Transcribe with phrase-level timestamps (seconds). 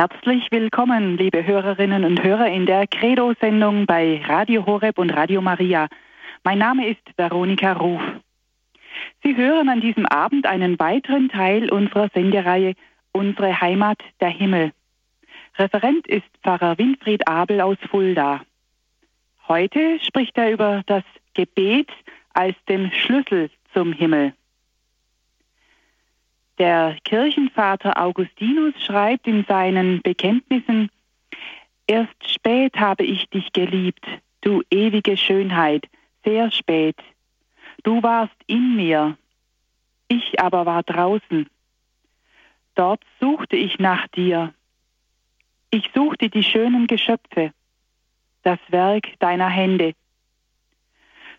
[0.00, 5.88] Herzlich willkommen, liebe Hörerinnen und Hörer, in der Credo-Sendung bei Radio Horeb und Radio Maria.
[6.42, 8.00] Mein Name ist Veronika Ruf.
[9.22, 12.76] Sie hören an diesem Abend einen weiteren Teil unserer Sendereihe
[13.12, 14.72] Unsere Heimat, der Himmel.
[15.58, 18.40] Referent ist Pfarrer Winfried Abel aus Fulda.
[19.48, 21.04] Heute spricht er über das
[21.34, 21.90] Gebet
[22.32, 24.32] als den Schlüssel zum Himmel.
[26.60, 30.90] Der Kirchenvater Augustinus schreibt in seinen Bekenntnissen,
[31.86, 34.04] Erst spät habe ich dich geliebt,
[34.42, 35.86] du ewige Schönheit,
[36.22, 36.96] sehr spät.
[37.82, 39.16] Du warst in mir,
[40.08, 41.48] ich aber war draußen.
[42.74, 44.52] Dort suchte ich nach dir.
[45.70, 47.54] Ich suchte die schönen Geschöpfe,
[48.42, 49.94] das Werk deiner Hände.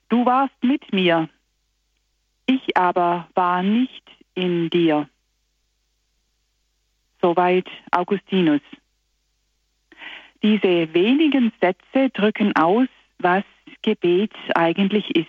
[0.09, 1.29] Du warst mit mir,
[2.47, 4.03] ich aber war nicht
[4.35, 5.09] in dir.
[7.21, 8.61] Soweit Augustinus.
[10.41, 12.87] Diese wenigen Sätze drücken aus,
[13.19, 13.43] was
[13.83, 15.27] Gebet eigentlich ist.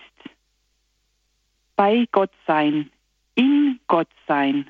[1.77, 2.91] Bei Gott sein,
[3.35, 4.67] in Gott sein.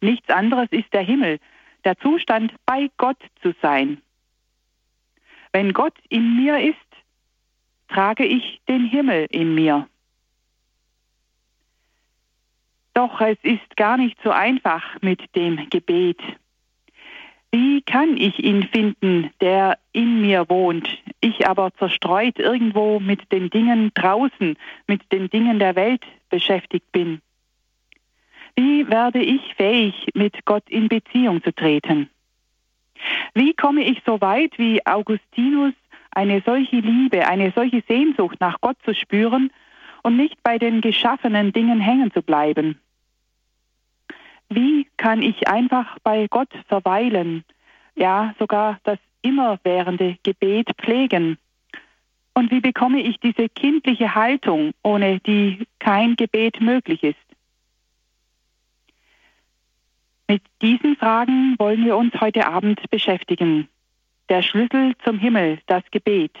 [0.00, 1.38] Nichts anderes ist der Himmel,
[1.84, 4.02] der Zustand, bei Gott zu sein.
[5.52, 6.76] Wenn Gott in mir ist,
[7.88, 9.88] trage ich den Himmel in mir.
[12.96, 16.18] Doch es ist gar nicht so einfach mit dem Gebet.
[17.52, 20.88] Wie kann ich ihn finden, der in mir wohnt,
[21.20, 27.20] ich aber zerstreut irgendwo mit den Dingen draußen, mit den Dingen der Welt beschäftigt bin?
[28.54, 32.08] Wie werde ich fähig, mit Gott in Beziehung zu treten?
[33.34, 35.74] Wie komme ich so weit wie Augustinus,
[36.12, 39.50] eine solche Liebe, eine solche Sehnsucht nach Gott zu spüren
[40.02, 42.80] und nicht bei den geschaffenen Dingen hängen zu bleiben?
[44.48, 47.44] Wie kann ich einfach bei Gott verweilen,
[47.94, 51.38] ja sogar das immerwährende Gebet pflegen?
[52.34, 57.16] Und wie bekomme ich diese kindliche Haltung, ohne die kein Gebet möglich ist?
[60.28, 63.68] Mit diesen Fragen wollen wir uns heute Abend beschäftigen.
[64.28, 66.32] Der Schlüssel zum Himmel, das Gebet.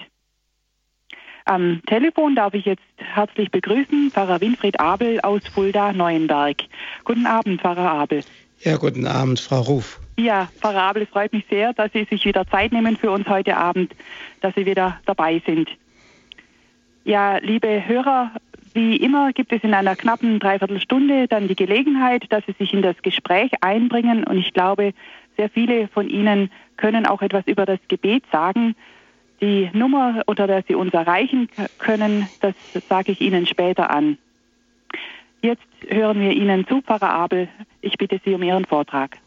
[1.48, 6.56] Am Telefon darf ich jetzt herzlich begrüßen Pfarrer Winfried Abel aus Fulda Neuenberg.
[7.04, 8.24] Guten Abend, Pfarrer Abel.
[8.62, 10.00] Ja, guten Abend, Frau Ruf.
[10.18, 13.28] Ja, Pfarrer Abel, es freut mich sehr, dass Sie sich wieder Zeit nehmen für uns
[13.28, 13.94] heute Abend,
[14.40, 15.68] dass Sie wieder dabei sind.
[17.04, 18.32] Ja, liebe Hörer,
[18.74, 22.82] wie immer gibt es in einer knappen Dreiviertelstunde dann die Gelegenheit, dass Sie sich in
[22.82, 24.24] das Gespräch einbringen.
[24.24, 24.94] Und ich glaube,
[25.36, 28.74] sehr viele von Ihnen können auch etwas über das Gebet sagen.
[29.40, 31.48] Die Nummer, unter der Sie uns erreichen
[31.78, 32.54] können, das
[32.88, 34.18] sage ich Ihnen später an.
[35.42, 37.48] Jetzt hören wir Ihnen zu, Pfarrer Abel.
[37.82, 39.18] Ich bitte Sie um Ihren Vortrag.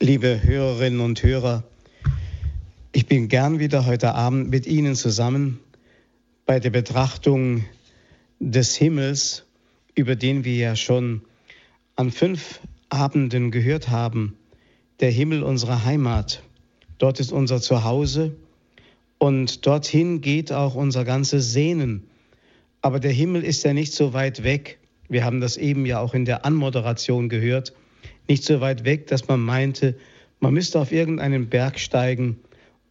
[0.00, 1.62] Liebe Hörerinnen und Hörer,
[2.92, 5.60] ich bin gern wieder heute Abend mit Ihnen zusammen
[6.46, 7.64] bei der Betrachtung
[8.38, 9.46] des Himmels,
[9.94, 11.20] über den wir ja schon
[11.96, 14.36] an fünf Abenden gehört haben,
[15.00, 16.42] der Himmel unserer Heimat.
[17.00, 18.36] Dort ist unser Zuhause
[19.16, 22.06] und dorthin geht auch unser ganzes Sehnen.
[22.82, 24.78] Aber der Himmel ist ja nicht so weit weg.
[25.08, 27.72] Wir haben das eben ja auch in der Anmoderation gehört.
[28.28, 29.96] Nicht so weit weg, dass man meinte,
[30.40, 32.38] man müsste auf irgendeinen Berg steigen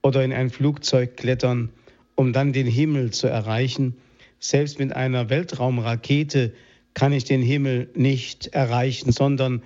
[0.01, 1.69] oder in ein Flugzeug klettern,
[2.15, 3.95] um dann den Himmel zu erreichen.
[4.39, 6.53] Selbst mit einer Weltraumrakete
[6.95, 9.61] kann ich den Himmel nicht erreichen, sondern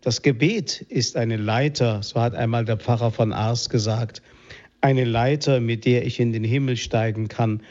[0.00, 4.22] das Gebet ist eine Leiter, so hat einmal der Pfarrer von Ars gesagt,
[4.80, 7.62] eine Leiter, mit der ich in den Himmel steigen kann.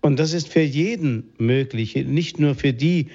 [0.00, 3.10] Und das ist für jeden möglich, nicht nur für die,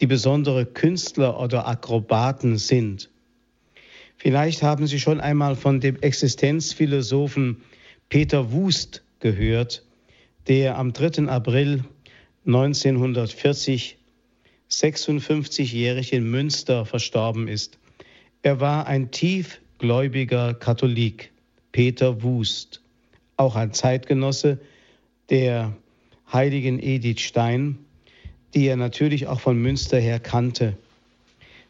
[0.00, 3.10] die besondere Künstler oder Akrobaten sind.
[4.16, 7.62] Vielleicht haben Sie schon einmal von dem Existenzphilosophen
[8.08, 9.84] Peter Wust gehört,
[10.48, 11.28] der am 3.
[11.28, 11.84] April
[12.46, 13.98] 1940
[14.70, 17.78] 56-jährig in Münster verstorben ist.
[18.42, 21.30] Er war ein tiefgläubiger Katholik,
[21.70, 22.80] Peter Wust,
[23.36, 24.58] auch ein Zeitgenosse
[25.30, 25.76] der
[26.32, 27.78] heiligen Edith Stein,
[28.54, 30.76] die er natürlich auch von Münster her kannte.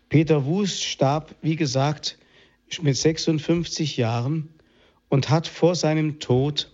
[0.09, 2.17] Peter Wust starb, wie gesagt,
[2.81, 4.49] mit 56 Jahren
[5.11, 6.71] und hat vor seinem Tod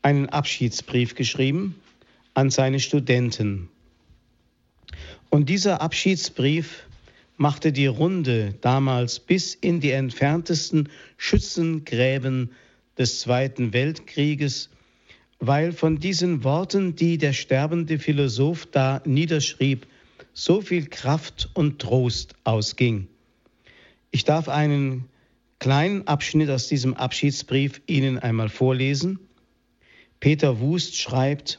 [0.00, 1.74] einen Abschiedsbrief geschrieben
[2.32, 3.68] an seine Studenten.
[5.28, 6.84] Und dieser Abschiedsbrief
[7.40, 12.50] machte die Runde damals bis in die entferntesten Schützengräben
[12.98, 14.68] des Zweiten Weltkrieges,
[15.38, 19.86] weil von diesen Worten, die der sterbende Philosoph da niederschrieb,
[20.34, 23.08] so viel Kraft und Trost ausging.
[24.10, 25.06] Ich darf einen
[25.60, 29.18] kleinen Abschnitt aus diesem Abschiedsbrief Ihnen einmal vorlesen.
[30.20, 31.58] Peter Wust schreibt,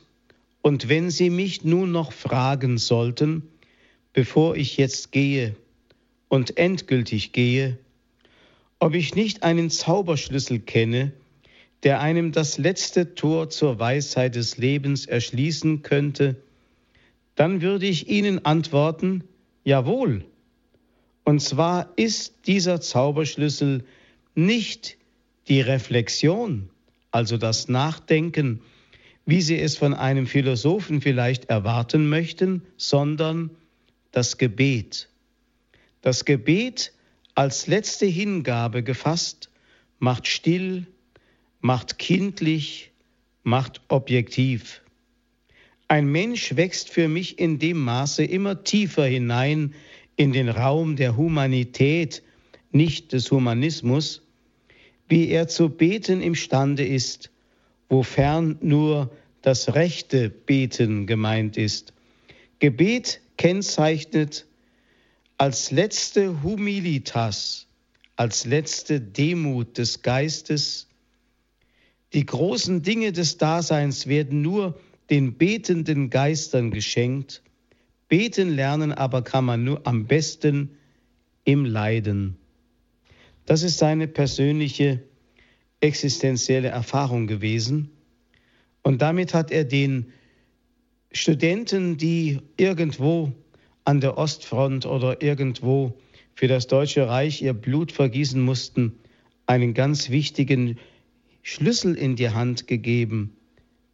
[0.62, 3.50] und wenn Sie mich nun noch fragen sollten,
[4.14, 5.56] bevor ich jetzt gehe
[6.32, 7.78] und endgültig gehe,
[8.80, 11.12] ob ich nicht einen Zauberschlüssel kenne,
[11.84, 16.38] der einem das letzte Tor zur Weisheit des Lebens erschließen könnte,
[17.36, 19.26] dann würde ich Ihnen antworten,
[19.66, 20.24] jawohl.
[21.26, 23.84] Und zwar ist dieser Zauberschlüssel
[24.34, 24.96] nicht
[25.50, 26.70] die Reflexion,
[27.12, 28.62] also das Nachdenken,
[29.26, 33.50] wie Sie es von einem Philosophen vielleicht erwarten möchten, sondern
[34.14, 35.11] das Gebet.
[36.02, 36.94] Das Gebet
[37.36, 39.50] als letzte Hingabe gefasst,
[40.00, 40.88] macht still,
[41.60, 42.92] macht kindlich,
[43.44, 44.82] macht objektiv.
[45.88, 49.76] Ein Mensch wächst für mich in dem Maße immer tiefer hinein
[50.16, 52.24] in den Raum der Humanität,
[52.72, 54.22] nicht des Humanismus,
[55.08, 57.30] wie er zu beten imstande ist,
[57.90, 59.12] wofern nur
[59.42, 61.94] das rechte Beten gemeint ist.
[62.60, 64.46] Gebet kennzeichnet
[65.42, 67.66] als letzte Humilitas,
[68.16, 70.88] als letzte Demut des Geistes.
[72.14, 74.80] Die großen Dinge des Daseins werden nur
[75.10, 77.42] den betenden Geistern geschenkt.
[78.08, 80.78] Beten lernen aber kann man nur am besten
[81.44, 82.38] im Leiden.
[83.48, 85.02] Das ist seine persönliche
[85.80, 87.90] existenzielle Erfahrung gewesen.
[88.84, 90.14] Und damit hat er den
[91.12, 93.34] Studenten, die irgendwo
[93.86, 95.94] an der Ostfront oder irgendwo
[96.36, 98.94] für das Deutsche Reich ihr Blut vergießen mussten,
[99.46, 100.78] einen ganz wichtigen
[101.44, 103.36] Schlüssel in die Hand gegeben.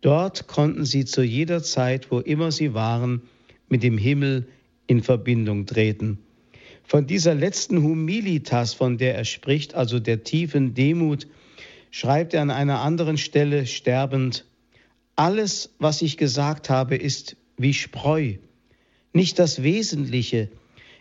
[0.01, 3.22] Dort konnten sie zu jeder Zeit, wo immer sie waren,
[3.69, 4.48] mit dem Himmel
[4.88, 6.19] in Verbindung treten.
[6.84, 11.28] Von dieser letzten Humilitas, von der er spricht, also der tiefen Demut,
[11.92, 14.45] schreibt er an einer anderen Stelle sterbend,
[15.16, 18.36] alles, was ich gesagt habe, ist wie Spreu,
[19.13, 20.50] nicht das Wesentliche.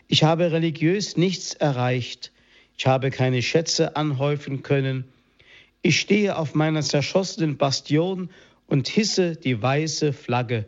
[0.08, 2.32] Ich habe religiös nichts erreicht.
[2.78, 5.04] Ich habe keine Schätze anhäufen können.
[5.82, 8.30] Ich stehe auf meiner zerschossenen Bastion
[8.66, 10.66] und hisse die weiße Flagge.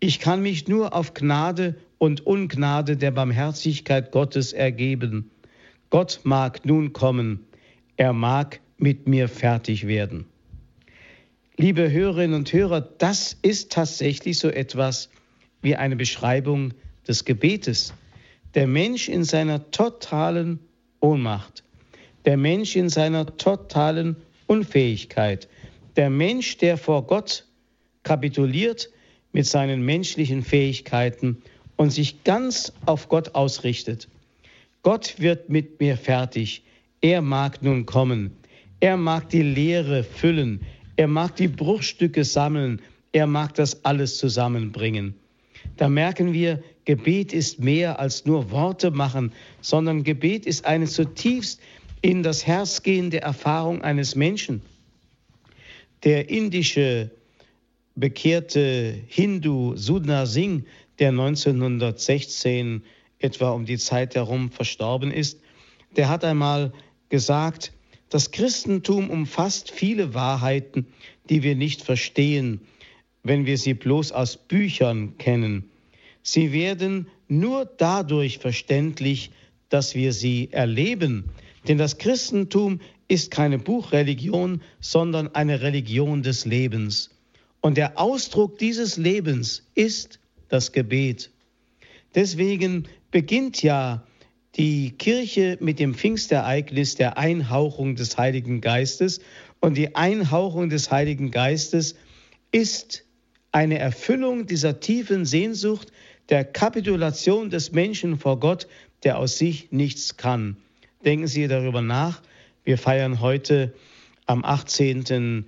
[0.00, 5.30] Ich kann mich nur auf Gnade und Ungnade der Barmherzigkeit Gottes ergeben.
[5.90, 7.46] Gott mag nun kommen.
[7.96, 10.26] Er mag mit mir fertig werden.
[11.56, 15.10] Liebe Hörerinnen und Hörer, das ist tatsächlich so etwas
[15.62, 16.74] wie eine Beschreibung
[17.08, 17.94] des Gebetes.
[18.54, 20.58] Der Mensch in seiner totalen
[21.00, 21.64] Ohnmacht,
[22.24, 24.16] der Mensch in seiner totalen
[24.46, 25.48] Unfähigkeit,
[25.96, 27.46] der Mensch, der vor Gott
[28.02, 28.90] kapituliert
[29.32, 31.42] mit seinen menschlichen Fähigkeiten
[31.76, 34.08] und sich ganz auf Gott ausrichtet.
[34.82, 36.62] Gott wird mit mir fertig.
[37.00, 38.36] Er mag nun kommen.
[38.80, 40.60] Er mag die Leere füllen.
[40.96, 42.82] Er mag die Bruchstücke sammeln,
[43.12, 45.14] er mag das alles zusammenbringen.
[45.76, 51.60] Da merken wir, Gebet ist mehr als nur Worte machen, sondern Gebet ist eine zutiefst
[52.00, 54.62] in das Herz gehende Erfahrung eines Menschen.
[56.02, 57.10] Der indische
[57.94, 60.64] bekehrte Hindu Sudna Singh,
[60.98, 62.82] der 1916
[63.18, 65.40] etwa um die Zeit herum verstorben ist,
[65.96, 66.72] der hat einmal
[67.08, 67.72] gesagt,
[68.08, 70.86] das Christentum umfasst viele Wahrheiten,
[71.28, 72.60] die wir nicht verstehen,
[73.22, 75.70] wenn wir sie bloß aus Büchern kennen.
[76.22, 79.30] Sie werden nur dadurch verständlich,
[79.68, 81.30] dass wir sie erleben.
[81.66, 87.10] Denn das Christentum ist keine Buchreligion, sondern eine Religion des Lebens.
[87.60, 91.30] Und der Ausdruck dieses Lebens ist das Gebet.
[92.14, 94.04] Deswegen beginnt ja
[94.56, 99.20] die Kirche mit dem Pfingstereignis der Einhauchung des Heiligen Geistes.
[99.60, 101.94] Und die Einhauchung des Heiligen Geistes
[102.50, 103.04] ist
[103.52, 105.92] eine Erfüllung dieser tiefen Sehnsucht
[106.30, 108.66] der Kapitulation des Menschen vor Gott,
[109.04, 110.56] der aus sich nichts kann.
[111.04, 112.22] Denken Sie darüber nach.
[112.64, 113.74] Wir feiern heute
[114.26, 115.46] am 18.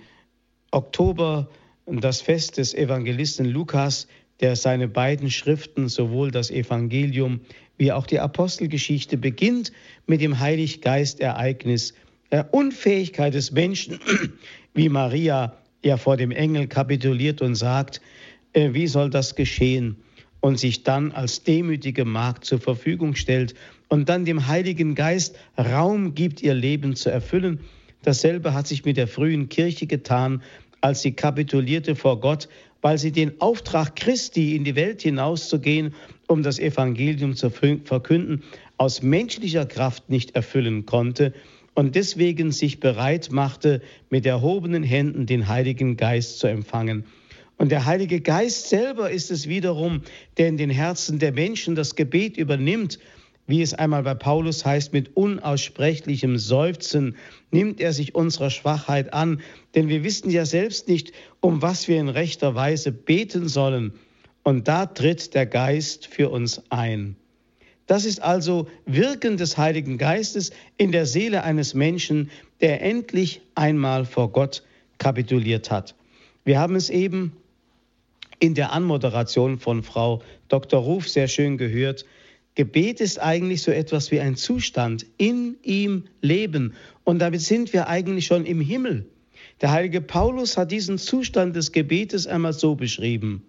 [0.71, 1.49] Oktober
[1.87, 4.09] das Fest des Evangelisten Lukas,
[4.41, 7.41] der seine beiden Schriften, sowohl das Evangelium
[7.77, 9.73] wie auch die Apostelgeschichte beginnt
[10.07, 11.95] mit dem Heiliggeist-Ereignis
[12.31, 14.01] der Unfähigkeit des Menschen,
[14.75, 18.01] wie Maria ja vor dem Engel kapituliert und sagt,
[18.53, 19.97] äh, wie soll das geschehen?
[20.41, 23.55] Und sich dann als demütige Magd zur Verfügung stellt
[23.89, 27.61] und dann dem Heiligen Geist Raum gibt, ihr Leben zu erfüllen.
[28.03, 30.43] Dasselbe hat sich mit der frühen Kirche getan,
[30.83, 32.49] als sie kapitulierte vor Gott,
[32.83, 35.95] weil sie den Auftrag Christi in die Welt hinauszugehen
[36.29, 38.43] um das Evangelium zu verkünden,
[38.77, 41.33] aus menschlicher Kraft nicht erfüllen konnte
[41.75, 47.05] und deswegen sich bereit machte, mit erhobenen Händen den Heiligen Geist zu empfangen.
[47.57, 50.03] Und der Heilige Geist selber ist es wiederum,
[50.39, 52.99] der in den Herzen der Menschen das Gebet übernimmt.
[53.47, 57.17] Wie es einmal bei Paulus heißt, mit unaussprechlichem Seufzen
[57.51, 59.41] nimmt er sich unserer Schwachheit an,
[59.75, 63.93] denn wir wissen ja selbst nicht, um was wir in rechter Weise beten sollen.
[64.43, 67.17] Und da tritt der Geist für uns ein.
[67.87, 74.05] Das ist also Wirken des Heiligen Geistes in der Seele eines Menschen, der endlich einmal
[74.07, 74.63] vor Gott
[74.99, 75.95] kapituliert hat.
[76.45, 77.33] Wir haben es eben
[78.39, 80.81] in der Anmoderation von Frau Dr.
[80.81, 82.05] Ruf sehr schön gehört.
[82.55, 86.75] Gebet ist eigentlich so etwas wie ein Zustand, in ihm leben.
[87.03, 89.07] Und damit sind wir eigentlich schon im Himmel.
[89.61, 93.43] Der heilige Paulus hat diesen Zustand des Gebetes einmal so beschrieben.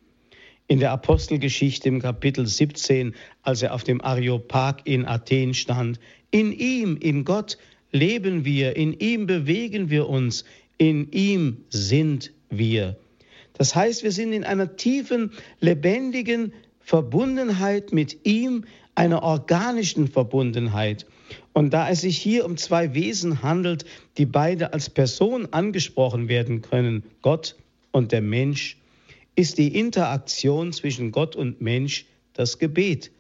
[0.67, 5.99] In der Apostelgeschichte im Kapitel 17, als er auf dem Areopag in Athen stand.
[6.31, 7.59] In ihm, in Gott,
[7.91, 10.43] leben wir, in ihm bewegen wir uns,
[10.77, 12.97] in ihm sind wir.
[13.53, 21.05] Das heißt, wir sind in einer tiefen, lebendigen Verbundenheit mit ihm, einer organischen Verbundenheit.
[21.53, 23.85] Und da es sich hier um zwei Wesen handelt,
[24.17, 27.55] die beide als Person angesprochen werden können, Gott
[27.91, 28.77] und der Mensch,
[29.35, 33.11] ist die Interaktion zwischen Gott und Mensch das Gebet.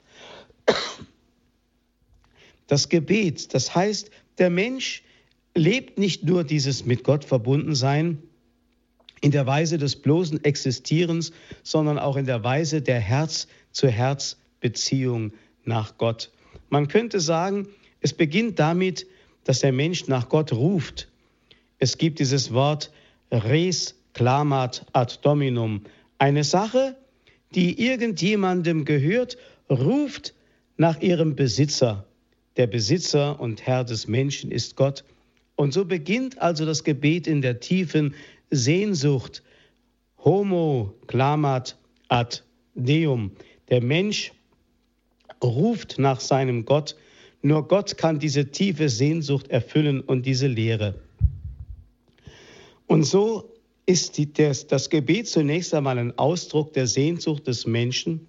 [2.67, 5.03] Das Gebet, das heißt, der Mensch
[5.53, 8.17] lebt nicht nur dieses mit Gott verbunden sein,
[9.21, 11.31] in der Weise des bloßen Existierens,
[11.63, 15.31] sondern auch in der Weise der Herz-zu-Herz-Beziehung
[15.63, 16.29] nach Gott.
[16.69, 17.67] Man könnte sagen,
[18.01, 19.07] es beginnt damit,
[19.45, 21.07] dass der Mensch nach Gott ruft.
[21.79, 22.91] Es gibt dieses Wort
[23.31, 25.81] res clamat ad dominum.
[26.17, 26.95] Eine Sache,
[27.53, 29.37] die irgendjemandem gehört,
[29.69, 30.33] ruft
[30.77, 32.05] nach ihrem Besitzer.
[32.57, 35.03] Der Besitzer und Herr des Menschen ist Gott.
[35.55, 38.15] Und so beginnt also das Gebet in der tiefen
[38.49, 39.43] Sehnsucht.
[40.23, 42.41] Homo clamat ad
[42.75, 43.31] Deum.
[43.69, 44.31] Der Mensch
[45.43, 46.95] ruft nach seinem Gott.
[47.41, 50.95] Nur Gott kann diese tiefe Sehnsucht erfüllen und diese Lehre.
[52.87, 53.54] Und so
[53.85, 58.27] ist die, das, das Gebet zunächst einmal ein Ausdruck der Sehnsucht des Menschen,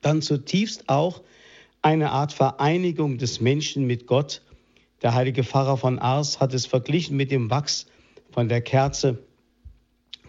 [0.00, 1.22] dann zutiefst auch
[1.80, 4.42] eine Art Vereinigung des Menschen mit Gott.
[5.02, 7.86] Der heilige Pfarrer von Ars hat es verglichen mit dem Wachs
[8.30, 9.18] von der Kerze,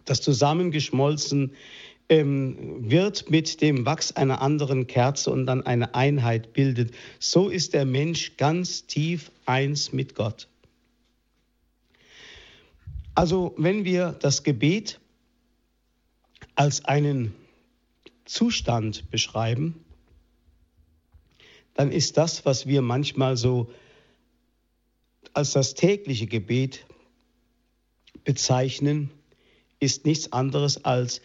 [0.05, 1.53] das zusammengeschmolzen
[2.09, 6.93] ähm, wird mit dem Wachs einer anderen Kerze und dann eine Einheit bildet.
[7.19, 10.47] So ist der Mensch ganz tief eins mit Gott.
[13.15, 14.99] Also wenn wir das Gebet
[16.55, 17.33] als einen
[18.25, 19.83] Zustand beschreiben,
[21.75, 23.71] dann ist das, was wir manchmal so
[25.33, 26.85] als das tägliche Gebet
[28.23, 29.09] bezeichnen,
[29.79, 31.21] ist nichts anderes als,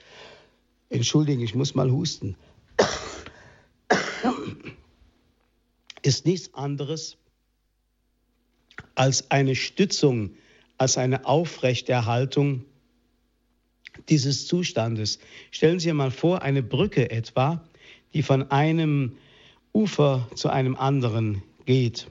[0.89, 2.37] entschuldigen, ich muss mal husten,
[6.03, 7.19] ist nichts anderes
[8.95, 10.35] als eine Stützung,
[10.79, 12.65] als eine Aufrechterhaltung
[14.09, 15.19] dieses Zustandes.
[15.51, 17.65] Stellen Sie mal vor, eine Brücke etwa,
[18.15, 19.17] die von einem
[19.73, 22.09] Ufer zu einem anderen geht.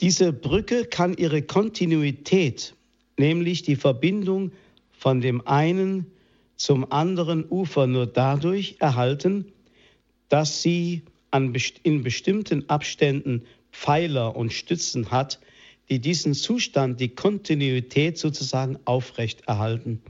[0.00, 2.74] Diese Brücke kann ihre Kontinuität,
[3.18, 4.52] nämlich die Verbindung
[4.92, 6.06] von dem einen
[6.56, 9.52] zum anderen Ufer nur dadurch erhalten,
[10.28, 15.38] dass sie an, in bestimmten Abständen Pfeiler und Stützen hat,
[15.88, 20.02] die diesen Zustand, die Kontinuität sozusagen aufrechterhalten.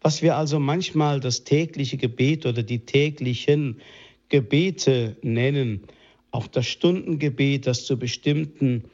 [0.00, 3.80] Was wir also manchmal das tägliche Gebet oder die täglichen
[4.28, 5.84] Gebete nennen,
[6.30, 8.84] auch das Stundengebet, das zu bestimmten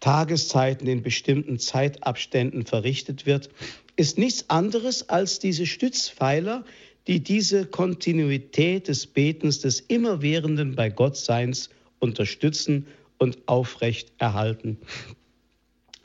[0.00, 3.50] Tageszeiten in bestimmten Zeitabständen verrichtet wird,
[3.96, 6.64] ist nichts anderes als diese Stützpfeiler,
[7.06, 12.86] die diese Kontinuität des Betens, des Immerwährenden bei Gottseins unterstützen
[13.18, 14.78] und aufrecht erhalten.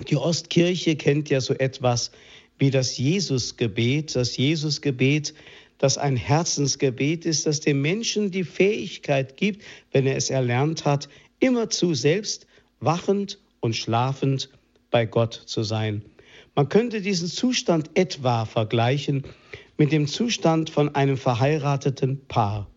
[0.10, 2.12] Die Ostkirche kennt ja so etwas
[2.58, 5.34] wie das Jesusgebet, das Jesusgebet,
[5.77, 11.10] das ein Herzensgebet ist, das dem Menschen die Fähigkeit gibt, wenn er es erlernt hat,
[11.39, 12.46] immerzu selbst
[12.79, 14.50] wachend und schlafend
[14.91, 16.03] bei Gott zu sein.
[16.55, 19.24] Man könnte diesen Zustand etwa vergleichen
[19.77, 22.70] mit dem Zustand von einem verheirateten Paar.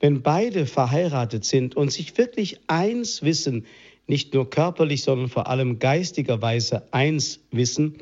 [0.00, 3.66] Wenn beide verheiratet sind und sich wirklich eins wissen,
[4.06, 7.98] nicht nur körperlich, sondern vor allem geistigerweise eins wissen,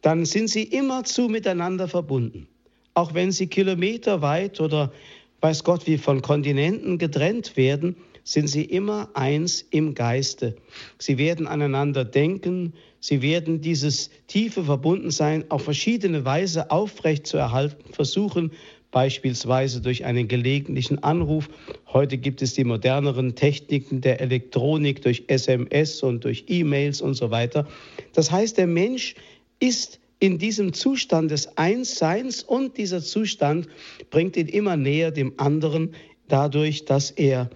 [0.00, 2.48] dann sind sie immerzu miteinander verbunden.
[2.94, 4.92] Auch wenn sie kilometerweit oder
[5.40, 10.56] weiß Gott wie von Kontinenten getrennt werden, sind sie immer eins im Geiste.
[10.98, 17.92] Sie werden aneinander denken, sie werden dieses tiefe Verbundensein auf verschiedene Weise aufrecht zu erhalten
[17.92, 18.52] versuchen,
[18.92, 21.48] beispielsweise durch einen gelegentlichen Anruf.
[21.92, 27.32] Heute gibt es die moderneren Techniken der Elektronik durch SMS und durch E-Mails und so
[27.32, 27.66] weiter.
[28.12, 29.16] Das heißt, der Mensch
[29.58, 33.66] ist in diesem Zustand des Einsseins und dieser Zustand
[34.10, 35.96] bringt ihn immer näher dem anderen
[36.28, 37.50] dadurch, dass er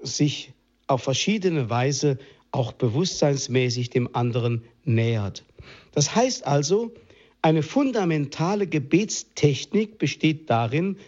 [0.00, 0.52] sich
[0.86, 2.18] auf verschiedene Weise
[2.50, 5.44] auch bewusstseinsmäßig dem anderen nähert.
[5.92, 6.94] Das heißt also,
[7.48, 10.98] eine fundamentale Gebetstechnik besteht darin,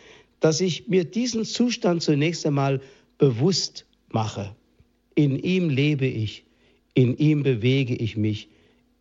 [0.40, 2.80] dass ich mir diesen Zustand zunächst einmal
[3.18, 4.56] bewusst mache.
[5.14, 6.44] In ihm lebe ich,
[6.94, 8.48] in ihm bewege ich mich,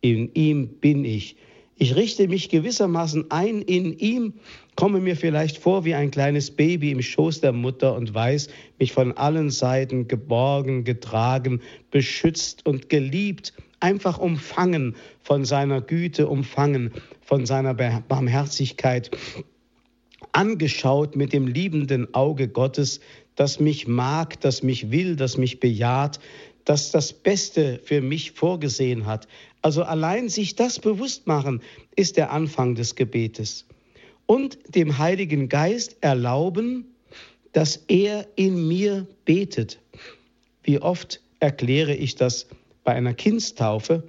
[0.02, 1.36] in ihm bin ich.
[1.78, 4.34] Ich richte mich gewissermaßen ein in ihm,
[4.76, 8.92] komme mir vielleicht vor wie ein kleines Baby im Schoß der Mutter und weiß, mich
[8.92, 17.46] von allen Seiten geborgen, getragen, beschützt und geliebt, einfach umfangen von seiner Güte, umfangen von
[17.46, 19.10] seiner Barmherzigkeit,
[20.32, 23.00] angeschaut mit dem liebenden Auge Gottes,
[23.34, 26.20] das mich mag, das mich will, das mich bejaht,
[26.64, 29.26] das das Beste für mich vorgesehen hat.
[29.62, 31.62] Also allein sich das bewusst machen,
[31.96, 33.66] ist der Anfang des Gebetes.
[34.26, 36.84] Und dem Heiligen Geist erlauben,
[37.52, 39.80] dass er in mir betet.
[40.62, 42.46] Wie oft erkläre ich das
[42.84, 44.04] bei einer Kindstaufe,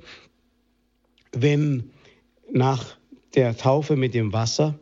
[1.31, 1.91] wenn
[2.51, 2.97] nach
[3.35, 4.77] der Taufe mit dem Wasser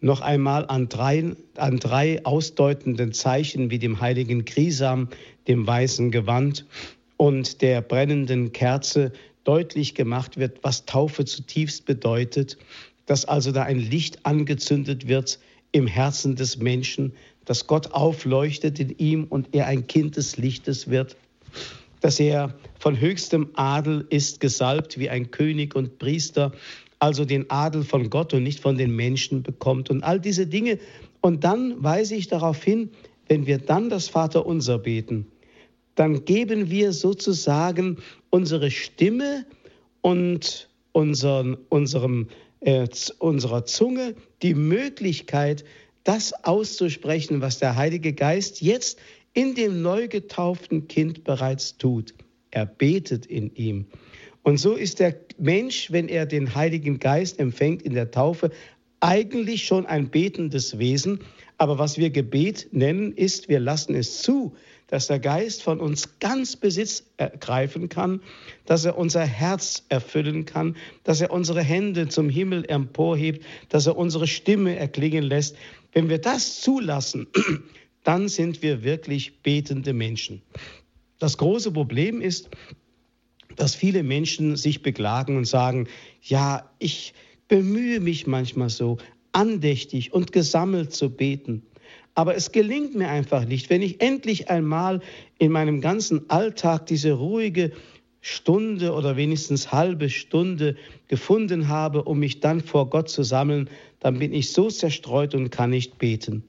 [0.00, 5.08] noch einmal an drei, an drei ausdeutenden Zeichen wie dem heiligen Krisam,
[5.48, 6.66] dem weißen Gewand
[7.16, 9.12] und der brennenden Kerze
[9.44, 12.58] deutlich gemacht wird, was Taufe zutiefst bedeutet,
[13.06, 15.38] dass also da ein Licht angezündet wird
[15.72, 17.12] im Herzen des Menschen,
[17.44, 21.16] dass Gott aufleuchtet in ihm und er ein Kind des Lichtes wird,
[22.04, 26.52] dass er von höchstem Adel ist, gesalbt wie ein König und Priester,
[26.98, 30.78] also den Adel von Gott und nicht von den Menschen bekommt und all diese Dinge.
[31.22, 32.90] Und dann weise ich darauf hin,
[33.28, 35.32] wenn wir dann das Vaterunser beten,
[35.94, 37.96] dann geben wir sozusagen
[38.28, 39.46] unsere Stimme
[40.02, 42.28] und unseren, unserem,
[42.60, 42.86] äh,
[43.18, 45.64] unserer Zunge die Möglichkeit,
[46.02, 48.98] das auszusprechen, was der Heilige Geist jetzt
[49.34, 52.14] in dem neu getauften Kind bereits tut.
[52.50, 53.86] Er betet in ihm.
[54.42, 58.50] Und so ist der Mensch, wenn er den Heiligen Geist empfängt in der Taufe,
[59.00, 61.20] eigentlich schon ein betendes Wesen.
[61.58, 64.54] Aber was wir Gebet nennen, ist, wir lassen es zu,
[64.86, 68.20] dass der Geist von uns ganz Besitz ergreifen kann,
[68.66, 73.96] dass er unser Herz erfüllen kann, dass er unsere Hände zum Himmel emporhebt, dass er
[73.96, 75.56] unsere Stimme erklingen lässt.
[75.92, 77.26] Wenn wir das zulassen,
[78.04, 80.42] dann sind wir wirklich betende Menschen.
[81.18, 82.50] Das große Problem ist,
[83.56, 85.88] dass viele Menschen sich beklagen und sagen,
[86.22, 87.14] ja, ich
[87.48, 88.98] bemühe mich manchmal so,
[89.32, 91.62] andächtig und gesammelt zu beten.
[92.14, 95.00] Aber es gelingt mir einfach nicht, wenn ich endlich einmal
[95.38, 97.72] in meinem ganzen Alltag diese ruhige
[98.20, 100.76] Stunde oder wenigstens halbe Stunde
[101.08, 103.68] gefunden habe, um mich dann vor Gott zu sammeln,
[104.00, 106.44] dann bin ich so zerstreut und kann nicht beten.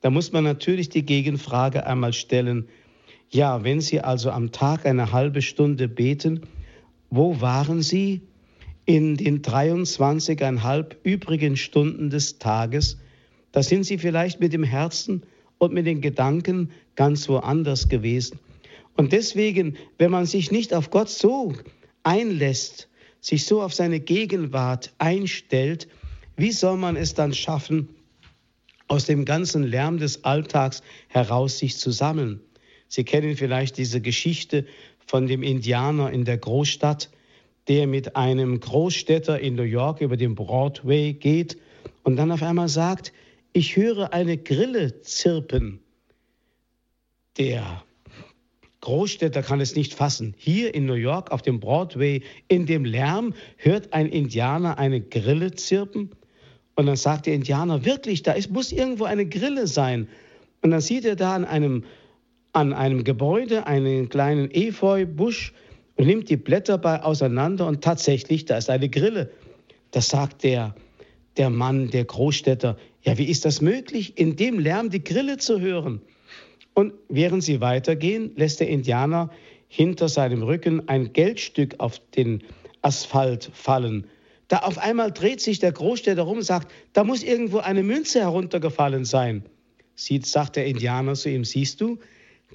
[0.00, 2.68] Da muss man natürlich die Gegenfrage einmal stellen,
[3.28, 6.40] ja, wenn Sie also am Tag eine halbe Stunde beten,
[7.10, 8.22] wo waren Sie
[8.86, 12.98] in den 23,5 übrigen Stunden des Tages?
[13.52, 15.22] Da sind Sie vielleicht mit dem Herzen
[15.58, 18.38] und mit den Gedanken ganz woanders gewesen.
[18.96, 21.54] Und deswegen, wenn man sich nicht auf Gott so
[22.02, 22.88] einlässt,
[23.20, 25.88] sich so auf seine Gegenwart einstellt,
[26.36, 27.88] wie soll man es dann schaffen,
[28.90, 32.40] aus dem ganzen Lärm des Alltags heraus sich zu sammeln?
[32.88, 34.66] Sie kennen vielleicht diese Geschichte
[35.06, 37.08] von dem Indianer in der Großstadt,
[37.68, 41.56] der mit einem Großstädter in New York über den Broadway geht
[42.02, 43.12] und dann auf einmal sagt,
[43.52, 45.78] ich höre eine Grille zirpen.
[47.38, 47.84] Der
[48.80, 50.34] Großstädter kann es nicht fassen.
[50.36, 55.54] Hier in New York auf dem Broadway, in dem Lärm, hört ein Indianer eine Grille
[55.54, 56.10] zirpen.
[56.74, 60.08] Und dann sagt der Indianer, wirklich, da ist, muss irgendwo eine Grille sein.
[60.62, 61.84] Und dann sieht er da an einem
[62.52, 65.52] an einem Gebäude einen kleinen Efeubusch
[65.96, 69.30] und nimmt die Blätter bei auseinander und tatsächlich, da ist eine Grille.
[69.90, 70.74] Das sagt der,
[71.36, 72.76] der Mann, der Großstädter.
[73.02, 76.00] Ja, wie ist das möglich, in dem Lärm die Grille zu hören?
[76.74, 79.30] Und während sie weitergehen, lässt der Indianer
[79.68, 82.42] hinter seinem Rücken ein Geldstück auf den
[82.82, 84.06] Asphalt fallen.
[84.50, 88.18] Da auf einmal dreht sich der Großstädter rum und sagt, da muss irgendwo eine Münze
[88.18, 89.44] heruntergefallen sein.
[89.94, 92.00] Sieht, sagt der Indianer zu ihm, siehst du,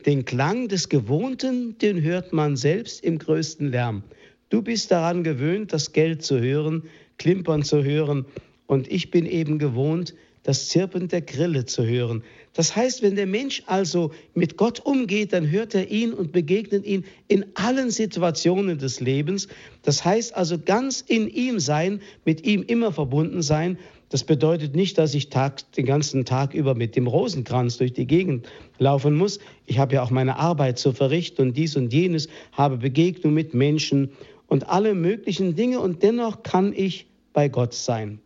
[0.06, 4.04] Den Klang des Gewohnten, den hört man selbst im größten Lärm.
[4.50, 6.84] Du bist daran gewöhnt, das Geld zu hören,
[7.18, 8.26] klimpern zu hören,
[8.68, 12.24] und ich bin eben gewohnt, das Zirpen der Grille zu hören.
[12.56, 16.86] Das heißt, wenn der Mensch also mit Gott umgeht, dann hört er ihn und begegnet
[16.86, 19.50] ihn in allen Situationen des Lebens.
[19.84, 23.78] Das heißt also ganz in ihm sein, mit ihm immer verbunden sein.
[24.08, 28.08] Das bedeutet nicht, dass ich Tag, den ganzen Tag über mit dem Rosenkranz durch die
[28.08, 29.40] Gegend laufen muss.
[29.66, 33.54] Ich habe ja auch meine Arbeit zu verrichten und dies und jenes, habe Begegnung mit
[33.54, 34.12] Menschen
[34.48, 38.20] und alle möglichen Dinge und dennoch kann ich bei Gott sein.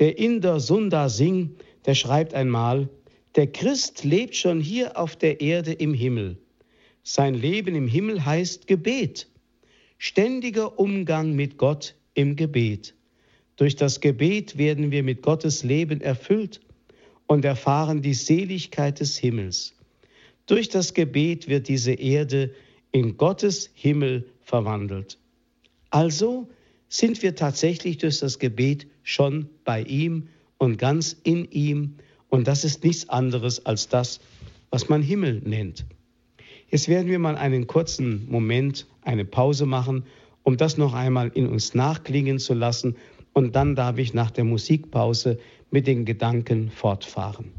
[0.00, 1.50] Der Inder Sundar Singh,
[1.84, 2.88] der schreibt einmal,
[3.36, 6.38] der Christ lebt schon hier auf der Erde im Himmel.
[7.02, 9.28] Sein Leben im Himmel heißt Gebet,
[9.98, 12.94] ständiger Umgang mit Gott im Gebet.
[13.56, 16.60] Durch das Gebet werden wir mit Gottes Leben erfüllt
[17.26, 19.74] und erfahren die Seligkeit des Himmels.
[20.46, 22.54] Durch das Gebet wird diese Erde
[22.92, 25.18] in Gottes Himmel verwandelt.
[25.90, 26.48] Also
[26.88, 31.96] sind wir tatsächlich durch das Gebet schon bei ihm und ganz in ihm.
[32.28, 34.20] Und das ist nichts anderes als das,
[34.70, 35.86] was man Himmel nennt.
[36.68, 40.04] Jetzt werden wir mal einen kurzen Moment, eine Pause machen,
[40.42, 42.96] um das noch einmal in uns nachklingen zu lassen.
[43.32, 45.38] Und dann darf ich nach der Musikpause
[45.70, 47.52] mit den Gedanken fortfahren.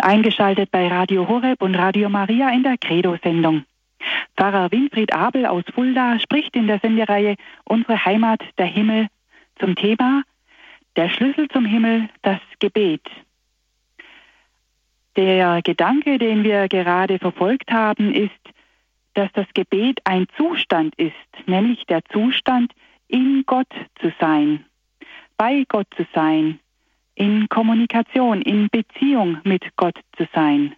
[0.00, 3.64] Eingeschaltet bei Radio Horeb und Radio Maria in der Credo-Sendung.
[4.36, 9.08] Pfarrer Winfried Abel aus Fulda spricht in der Sendereihe Unsere Heimat, der Himmel
[9.58, 10.22] zum Thema
[10.96, 13.02] Der Schlüssel zum Himmel, das Gebet.
[15.16, 18.32] Der Gedanke, den wir gerade verfolgt haben, ist,
[19.14, 21.14] dass das Gebet ein Zustand ist,
[21.46, 22.72] nämlich der Zustand,
[23.08, 23.68] in Gott
[24.00, 24.64] zu sein,
[25.36, 26.60] bei Gott zu sein,
[27.14, 30.74] in Kommunikation, in Beziehung mit Gott zu sein.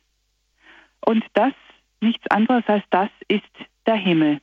[1.04, 1.52] Und das,
[2.00, 3.42] nichts anderes als das, ist
[3.86, 4.40] der Himmel.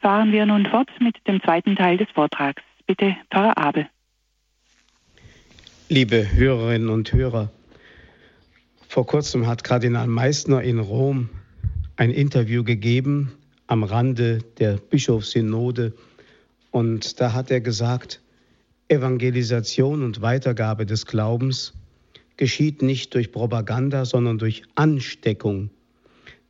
[0.00, 2.62] Fahren wir nun fort mit dem zweiten Teil des Vortrags.
[2.86, 3.88] Bitte, Pfarrer Abel.
[5.88, 7.50] Liebe Hörerinnen und Hörer,
[8.88, 11.28] vor kurzem hat Kardinal Meissner in Rom
[11.96, 13.32] ein Interview gegeben
[13.66, 15.92] am Rande der Bischofssynode
[16.70, 18.20] und da hat er gesagt,
[18.88, 21.74] Evangelisation und Weitergabe des Glaubens
[22.36, 25.70] geschieht nicht durch Propaganda, sondern durch Ansteckung.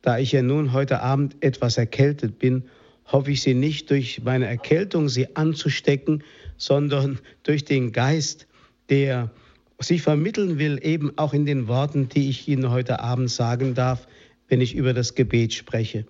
[0.01, 2.63] Da ich ja nun heute Abend etwas erkältet bin,
[3.05, 6.23] hoffe ich Sie nicht durch meine Erkältung Sie anzustecken,
[6.57, 8.47] sondern durch den Geist,
[8.89, 9.31] der
[9.79, 14.07] Sie vermitteln will, eben auch in den Worten, die ich Ihnen heute Abend sagen darf,
[14.47, 16.05] wenn ich über das Gebet spreche.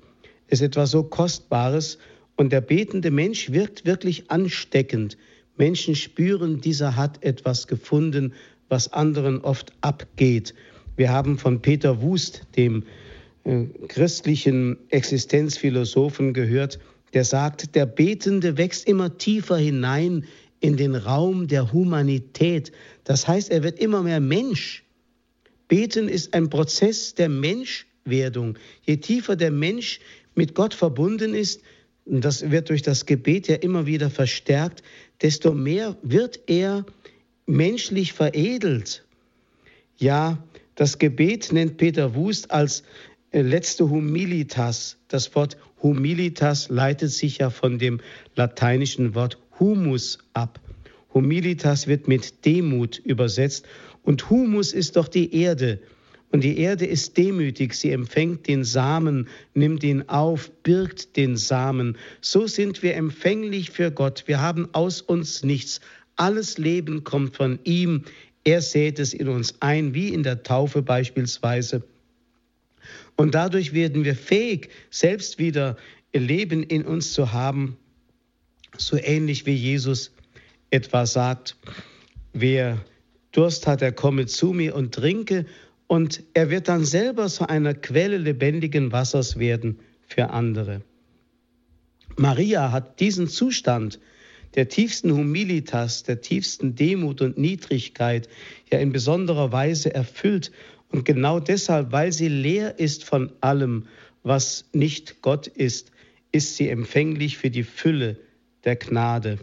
[0.48, 1.98] Es ist etwas so Kostbares
[2.36, 5.18] und der betende Mensch wirkt wirklich ansteckend.
[5.58, 8.34] Menschen spüren, dieser hat etwas gefunden,
[8.70, 10.54] was anderen oft abgeht.
[10.96, 12.84] Wir haben von Peter Wust, dem
[13.44, 16.80] äh, christlichen Existenzphilosophen, gehört,
[17.14, 20.26] der sagt, der Betende wächst immer tiefer hinein
[20.60, 22.72] in den Raum der Humanität.
[23.04, 24.84] Das heißt, er wird immer mehr Mensch.
[25.68, 28.58] Beten ist ein Prozess der Menschwerdung.
[28.82, 30.00] Je tiefer der Mensch
[30.36, 31.62] mit Gott verbunden ist,
[32.06, 34.82] und das wird durch das Gebet ja immer wieder verstärkt,
[35.22, 36.86] desto mehr wird er
[37.46, 39.06] menschlich veredelt.
[39.98, 40.38] Ja,
[40.76, 42.84] das Gebet nennt Peter Wust als
[43.32, 44.98] äh, letzte Humilitas.
[45.08, 48.00] Das Wort Humilitas leitet sich ja von dem
[48.36, 50.60] lateinischen Wort humus ab.
[51.14, 53.66] Humilitas wird mit Demut übersetzt
[54.04, 55.80] und Humus ist doch die Erde.
[56.32, 61.98] Und die Erde ist demütig, sie empfängt den Samen, nimmt ihn auf, birgt den Samen.
[62.20, 64.24] So sind wir empfänglich für Gott.
[64.28, 65.80] Wir haben aus uns nichts.
[66.18, 68.04] Alles Leben kommt von ihm.
[68.44, 71.84] Er sät es in uns ein, wie in der Taufe beispielsweise.
[73.16, 75.78] Und dadurch werden wir fähig, selbst wieder
[76.14, 77.78] Leben in uns zu haben,
[78.78, 80.12] so ähnlich wie Jesus
[80.70, 81.56] etwa sagt,
[82.34, 82.84] wer
[83.32, 85.46] Durst hat, er komme zu mir und trinke,
[85.88, 90.82] und er wird dann selber zu einer Quelle lebendigen Wassers werden für andere.
[92.18, 94.00] Maria hat diesen Zustand
[94.56, 98.28] der tiefsten Humilitas, der tiefsten Demut und Niedrigkeit
[98.72, 100.52] ja in besonderer Weise erfüllt.
[100.90, 103.88] Und genau deshalb, weil sie leer ist von allem,
[104.24, 105.92] was nicht Gott ist,
[106.32, 108.18] ist sie empfänglich für die Fülle
[108.64, 109.38] der Gnade.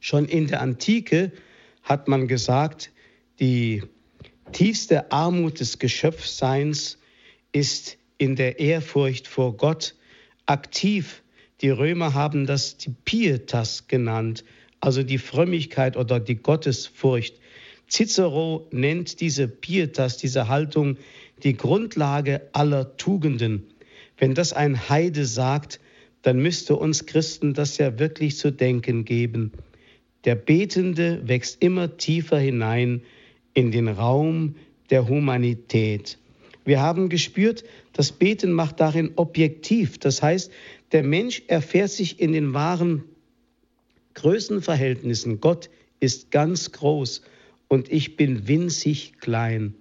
[0.00, 1.32] Schon in der Antike
[1.82, 2.90] hat man gesagt,
[3.40, 3.82] die
[4.52, 6.98] Tiefste Armut des Geschöpfseins
[7.52, 9.94] ist in der Ehrfurcht vor Gott
[10.46, 11.22] aktiv.
[11.60, 14.44] Die Römer haben das die Pietas genannt,
[14.80, 17.38] also die Frömmigkeit oder die Gottesfurcht.
[17.88, 20.96] Cicero nennt diese Pietas, diese Haltung,
[21.42, 23.66] die Grundlage aller Tugenden.
[24.16, 25.80] Wenn das ein Heide sagt,
[26.22, 29.52] dann müsste uns Christen das ja wirklich zu denken geben.
[30.24, 33.02] Der Betende wächst immer tiefer hinein
[33.56, 34.54] in den Raum
[34.90, 36.18] der Humanität.
[36.66, 37.64] Wir haben gespürt,
[37.94, 39.98] das Beten macht darin objektiv.
[39.98, 40.52] Das heißt,
[40.92, 43.04] der Mensch erfährt sich in den wahren
[44.14, 45.40] Größenverhältnissen.
[45.40, 47.22] Gott ist ganz groß
[47.68, 49.74] und ich bin winzig klein.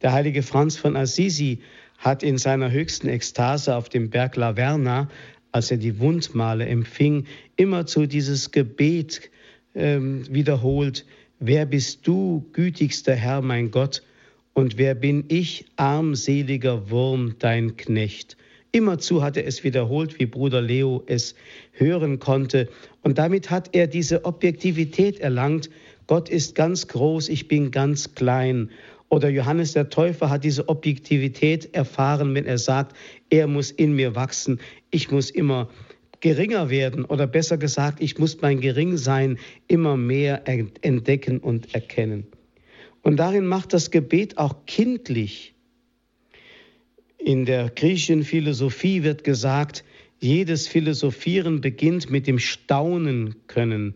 [0.00, 1.58] Der heilige Franz von Assisi
[1.98, 5.10] hat in seiner höchsten Ekstase auf dem Berg Laverna,
[5.52, 9.30] als er die Wundmale empfing, immerzu dieses Gebet
[9.74, 11.04] ähm, wiederholt,
[11.44, 14.04] Wer bist du, gütigster Herr mein Gott,
[14.54, 18.36] und wer bin ich, armseliger Wurm, dein Knecht?
[18.70, 21.34] Immerzu hat er es wiederholt, wie Bruder Leo es
[21.72, 22.68] hören konnte.
[23.02, 25.68] Und damit hat er diese Objektivität erlangt.
[26.06, 28.70] Gott ist ganz groß, ich bin ganz klein.
[29.08, 32.96] Oder Johannes der Täufer hat diese Objektivität erfahren, wenn er sagt,
[33.30, 34.60] er muss in mir wachsen,
[34.92, 35.68] ich muss immer
[36.22, 42.26] geringer werden oder besser gesagt, ich muss mein Geringsein immer mehr entdecken und erkennen.
[43.02, 45.54] Und darin macht das Gebet auch kindlich.
[47.18, 49.84] In der griechischen Philosophie wird gesagt,
[50.20, 53.94] jedes Philosophieren beginnt mit dem Staunen können.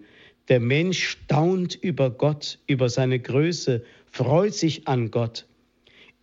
[0.48, 5.46] Der Mensch staunt über Gott, über seine Größe, freut sich an Gott.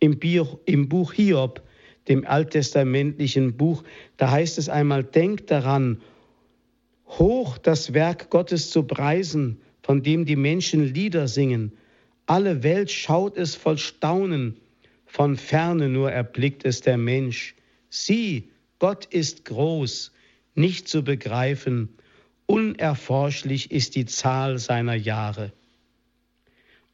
[0.00, 0.18] Im,
[0.88, 1.62] Buch Hiob,
[2.08, 3.82] dem alttestamentlichen Buch,
[4.16, 6.00] da heißt es einmal, denkt daran,
[7.06, 11.72] hoch das Werk Gottes zu preisen, von dem die Menschen Lieder singen.
[12.26, 14.56] Alle Welt schaut es voll Staunen,
[15.04, 17.54] von ferne nur erblickt es der Mensch.
[17.90, 20.12] Sieh, Gott ist groß,
[20.54, 21.90] nicht zu begreifen,
[22.46, 25.52] unerforschlich ist die Zahl seiner Jahre.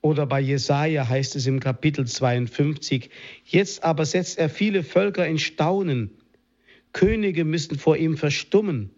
[0.03, 3.11] Oder bei Jesaja heißt es im Kapitel 52,
[3.45, 6.11] jetzt aber setzt er viele Völker in Staunen.
[6.93, 8.91] Könige müssen vor ihm verstummen.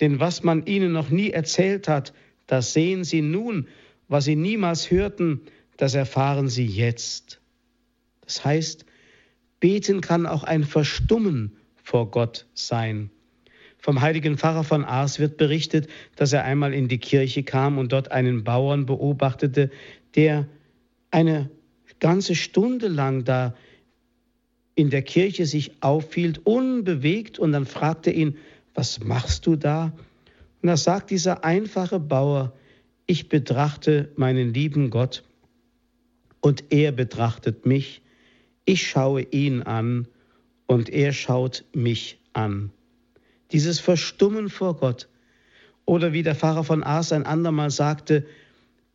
[0.00, 2.14] Denn was man ihnen noch nie erzählt hat,
[2.46, 3.68] das sehen sie nun,
[4.08, 5.42] was sie niemals hörten,
[5.76, 7.40] das erfahren sie jetzt.
[8.22, 8.86] Das heißt,
[9.60, 13.10] beten kann auch ein Verstummen vor Gott sein.
[13.78, 17.92] Vom heiligen Pfarrer von Ars wird berichtet, dass er einmal in die Kirche kam und
[17.92, 19.70] dort einen Bauern beobachtete,
[20.14, 20.48] der
[21.10, 21.50] eine
[22.00, 23.54] ganze Stunde lang da
[24.74, 28.36] in der Kirche sich aufhielt, unbewegt, und dann fragte ihn,
[28.74, 29.92] was machst du da?
[30.62, 32.52] Und da sagt dieser einfache Bauer,
[33.06, 35.22] ich betrachte meinen lieben Gott
[36.40, 38.02] und er betrachtet mich,
[38.64, 40.08] ich schaue ihn an
[40.66, 42.70] und er schaut mich an.
[43.52, 45.08] Dieses Verstummen vor Gott.
[45.84, 48.26] Oder wie der Pfarrer von Ars ein andermal sagte,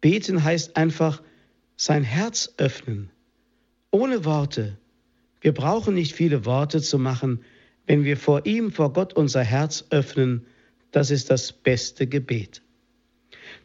[0.01, 1.21] beten heißt einfach
[1.75, 3.09] sein Herz öffnen,
[3.91, 4.77] ohne Worte.
[5.41, 7.41] Wir brauchen nicht viele Worte zu machen,
[7.85, 10.45] wenn wir vor ihm, vor Gott unser Herz öffnen,
[10.91, 12.61] das ist das beste Gebet.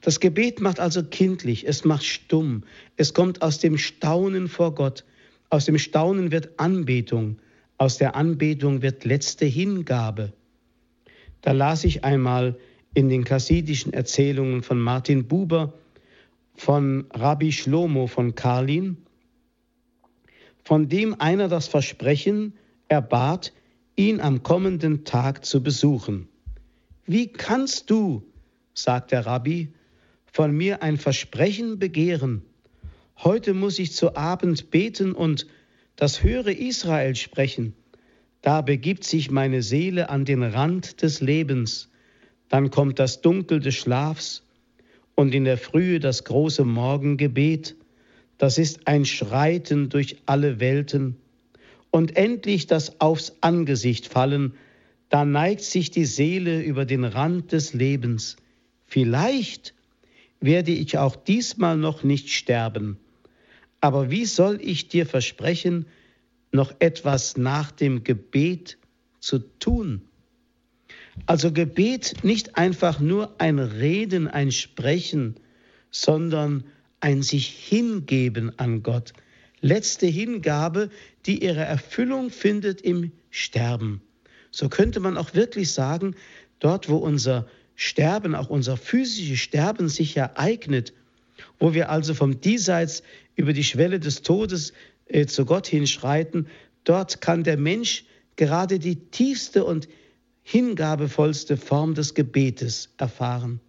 [0.01, 2.65] Das Gebet macht also kindlich, es macht stumm,
[2.97, 5.05] es kommt aus dem Staunen vor Gott.
[5.51, 7.39] Aus dem Staunen wird Anbetung,
[7.79, 10.33] aus der Anbetung wird letzte Hingabe.
[11.43, 12.57] Da las ich einmal
[12.95, 15.75] in den chassidischen Erzählungen von Martin Buber
[16.55, 18.97] von Rabbi Shlomo von Karlin,
[20.63, 22.55] von dem einer das Versprechen
[22.89, 23.53] erbat,
[23.97, 26.29] ihn am kommenden Tag zu besuchen.
[27.07, 28.23] Wie kannst du,
[28.73, 29.73] sagt der Rabbi,
[30.33, 32.43] von mir ein Versprechen begehren?
[33.19, 35.47] Heute muss ich zu Abend beten und
[35.97, 37.75] das höre Israel sprechen.
[38.41, 41.91] Da begibt sich meine Seele an den Rand des Lebens.
[42.49, 44.44] Dann kommt das Dunkel des Schlafs
[45.15, 47.77] und in der Frühe das große Morgengebet.
[48.39, 51.17] Das ist ein Schreiten durch alle Welten
[51.95, 54.55] und endlich das aufs Angesicht fallen,
[55.11, 58.37] da neigt sich die Seele über den Rand des Lebens.
[58.85, 59.75] Vielleicht
[60.41, 62.99] werde ich auch diesmal noch nicht sterben.
[63.81, 65.87] Aber wie soll ich dir versprechen,
[66.51, 68.77] noch etwas nach dem Gebet
[69.21, 70.03] zu tun?
[71.27, 75.37] Also Gebet nicht einfach nur ein Reden, ein Sprechen,
[75.91, 76.65] sondern
[77.01, 79.13] ein sich hingeben an Gott,
[79.61, 80.91] letzte Hingabe,
[81.27, 84.03] die ihre Erfüllung findet im Sterben.
[84.51, 86.15] So könnte man auch wirklich sagen,
[86.59, 87.47] dort wo unser
[87.77, 90.93] Sterben, auch unser physisches Sterben sich ereignet
[91.59, 93.03] Wo wir also vom Diesseits
[93.37, 94.73] über die Schwelle des Todes
[95.07, 96.47] äh, zu Gott hinschreiten,
[96.85, 98.05] dort kann der Mensch
[98.37, 99.89] gerade die tiefste und
[100.45, 103.61] hingabevollste Form des Gebetes erfahren.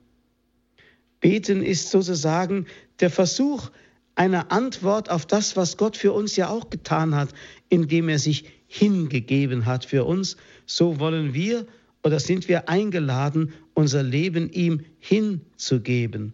[1.22, 2.68] Beten ist sozusagen
[3.00, 3.72] der Versuch
[4.14, 7.30] einer Antwort auf das, was Gott für uns ja auch getan hat,
[7.70, 10.38] indem er sich hingegeben hat für uns.
[10.66, 11.66] So wollen wir
[12.04, 16.34] oder sind wir eingeladen, unser Leben ihm hinzugeben.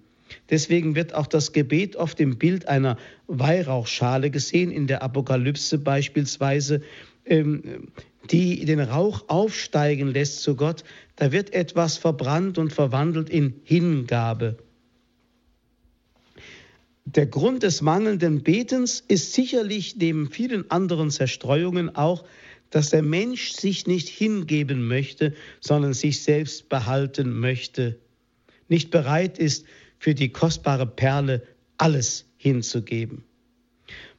[0.49, 6.81] Deswegen wird auch das Gebet oft im Bild einer Weihrauchschale gesehen, in der Apokalypse beispielsweise,
[7.25, 7.87] ähm,
[8.29, 10.83] die den Rauch aufsteigen lässt zu Gott.
[11.15, 14.57] Da wird etwas verbrannt und verwandelt in Hingabe.
[17.05, 22.23] Der Grund des mangelnden Betens ist sicherlich neben vielen anderen Zerstreuungen auch,
[22.69, 27.99] dass der Mensch sich nicht hingeben möchte, sondern sich selbst behalten möchte,
[28.69, 29.65] nicht bereit ist,
[29.99, 31.43] für die kostbare Perle
[31.77, 33.23] alles hinzugeben.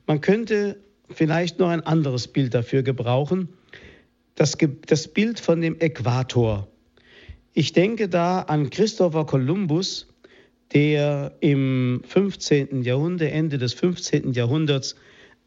[0.07, 3.49] Man könnte vielleicht noch ein anderes Bild dafür gebrauchen,
[4.35, 6.68] das, das Bild von dem Äquator.
[7.53, 10.09] Ich denke da an Christopher Columbus,
[10.73, 12.83] der im 15.
[12.83, 14.33] Jahrhundert, Ende des 15.
[14.33, 14.97] Jahrhunderts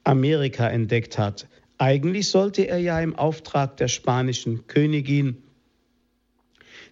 [0.04, 1.48] Amerika entdeckt hat.
[1.78, 5.38] Eigentlich sollte er ja im Auftrag der spanischen Königin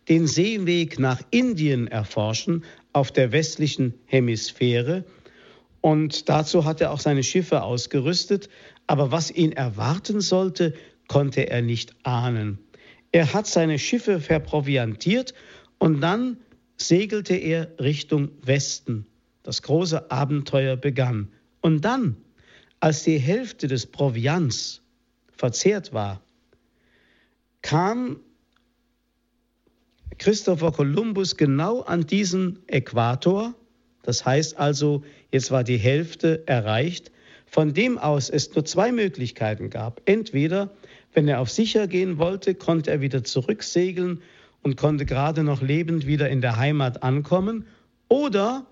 [0.10, 5.06] den Seeweg nach Indien erforschen auf der westlichen Hemisphäre.
[5.82, 8.50] Und dazu hat er auch seine Schiffe ausgerüstet.
[8.88, 10.74] Aber was ihn erwarten sollte,
[11.08, 12.60] konnte er nicht ahnen.
[13.12, 15.34] Er hat seine Schiffe verproviantiert
[15.78, 16.38] und dann
[16.78, 19.06] segelte er Richtung Westen.
[19.44, 21.32] Das große Abenteuer begann.
[21.62, 22.18] Und dann,
[22.80, 24.82] als die Hälfte des Proviants
[25.32, 26.22] verzehrt war,
[27.62, 28.20] kam
[30.18, 33.54] Christopher Columbus genau an diesen Äquator.
[34.04, 37.12] Das heißt also, jetzt war die Hälfte erreicht,
[37.46, 40.02] von dem aus es nur zwei Möglichkeiten gab.
[40.06, 40.72] Entweder,
[41.14, 44.22] wenn er auf sicher gehen wollte, konnte er wieder zurücksegeln
[44.62, 47.66] und konnte gerade noch lebend wieder in der Heimat ankommen.
[48.08, 48.66] Oder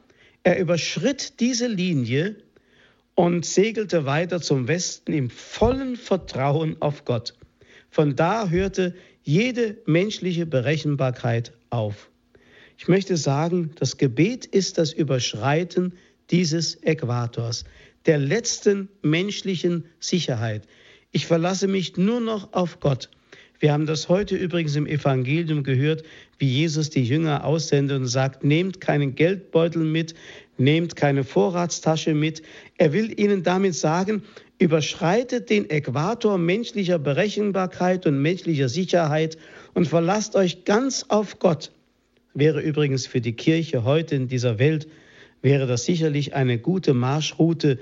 [0.43, 2.36] er überschritt diese Linie
[3.15, 7.36] und segelte weiter zum Westen im vollen Vertrauen auf Gott.
[7.89, 12.10] Von da hörte jede menschliche Berechenbarkeit auf.
[12.77, 15.93] Ich möchte sagen, das Gebet ist das Überschreiten
[16.32, 17.65] dieses Äquators,
[18.08, 20.63] der letzten menschlichen Sicherheit.
[21.13, 23.10] Ich verlasse mich nur noch auf Gott.
[23.60, 26.04] Wir haben das heute übrigens im Evangelium gehört,
[26.39, 30.15] wie Jesus die Jünger aussendet und sagt, nehmt keinen Geldbeutel mit,
[30.58, 32.41] nehmt keine Vorratstasche mit.
[32.78, 34.24] Er will ihnen damit sagen,
[34.58, 39.38] überschreitet den Äquator menschlicher Berechenbarkeit und menschlicher Sicherheit
[39.74, 41.71] und verlasst euch ganz auf Gott.
[42.34, 44.88] Wäre übrigens für die Kirche heute in dieser Welt,
[45.41, 47.80] wäre das sicherlich eine gute Marschroute,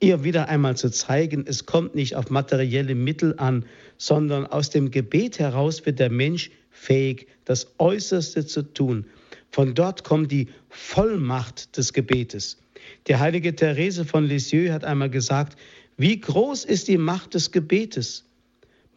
[0.00, 3.64] ihr wieder einmal zu zeigen, es kommt nicht auf materielle Mittel an,
[3.98, 9.06] sondern aus dem Gebet heraus wird der Mensch fähig, das Äußerste zu tun.
[9.50, 12.58] Von dort kommt die Vollmacht des Gebetes.
[13.06, 15.58] Die heilige Therese von Lisieux hat einmal gesagt,
[15.96, 18.24] wie groß ist die Macht des Gebetes?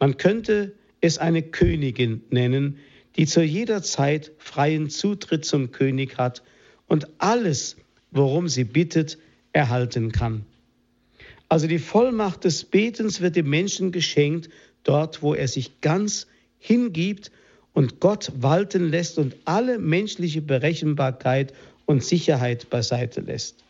[0.00, 2.78] Man könnte es eine Königin nennen,
[3.16, 6.42] die zu jeder Zeit freien Zutritt zum König hat
[6.86, 7.76] und alles,
[8.10, 9.18] worum sie bittet,
[9.56, 10.44] erhalten kann.
[11.48, 14.50] Also die Vollmacht des Betens wird dem Menschen geschenkt,
[14.84, 16.26] dort wo er sich ganz
[16.58, 17.30] hingibt
[17.72, 21.54] und Gott walten lässt und alle menschliche Berechenbarkeit
[21.86, 23.64] und Sicherheit beiseite lässt.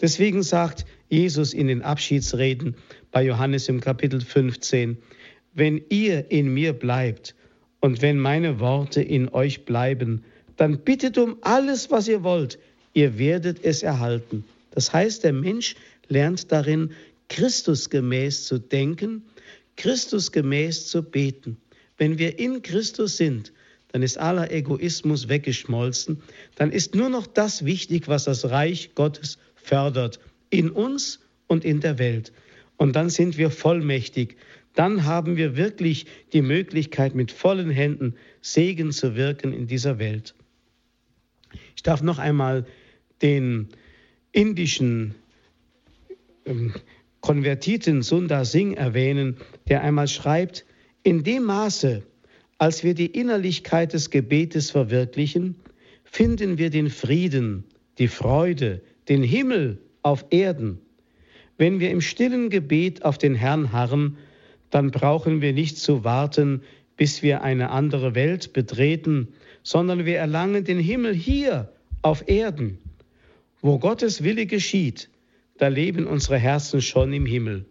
[0.00, 2.74] Deswegen sagt Jesus in den Abschiedsreden
[3.12, 4.96] bei Johannes im Kapitel 15,
[5.54, 7.34] wenn ihr in mir bleibt
[7.80, 10.24] und wenn meine Worte in euch bleiben,
[10.56, 12.58] dann bittet um alles, was ihr wollt,
[12.94, 14.44] ihr werdet es erhalten.
[14.76, 15.74] Das heißt, der Mensch
[16.06, 16.92] lernt darin,
[17.30, 19.22] Christusgemäß zu denken,
[19.76, 21.56] Christusgemäß zu beten.
[21.96, 23.54] Wenn wir in Christus sind,
[23.88, 26.22] dann ist aller Egoismus weggeschmolzen,
[26.56, 31.80] dann ist nur noch das wichtig, was das Reich Gottes fördert, in uns und in
[31.80, 32.34] der Welt.
[32.76, 34.36] Und dann sind wir vollmächtig.
[34.74, 36.04] Dann haben wir wirklich
[36.34, 40.34] die Möglichkeit, mit vollen Händen Segen zu wirken in dieser Welt.
[41.74, 42.66] Ich darf noch einmal
[43.22, 43.70] den
[44.36, 45.14] indischen
[46.44, 46.74] ähm,
[47.22, 50.66] Konvertiten Sundar Singh erwähnen, der einmal schreibt,
[51.02, 52.02] in dem Maße,
[52.58, 55.56] als wir die Innerlichkeit des Gebetes verwirklichen,
[56.04, 57.64] finden wir den Frieden,
[57.98, 60.80] die Freude, den Himmel auf Erden.
[61.56, 64.18] Wenn wir im stillen Gebet auf den Herrn harren,
[64.68, 66.60] dann brauchen wir nicht zu warten,
[66.98, 69.28] bis wir eine andere Welt betreten,
[69.62, 71.72] sondern wir erlangen den Himmel hier
[72.02, 72.78] auf Erden.
[73.66, 75.10] Wo Gottes Wille geschieht,
[75.58, 77.64] da leben unsere Herzen schon im Himmel.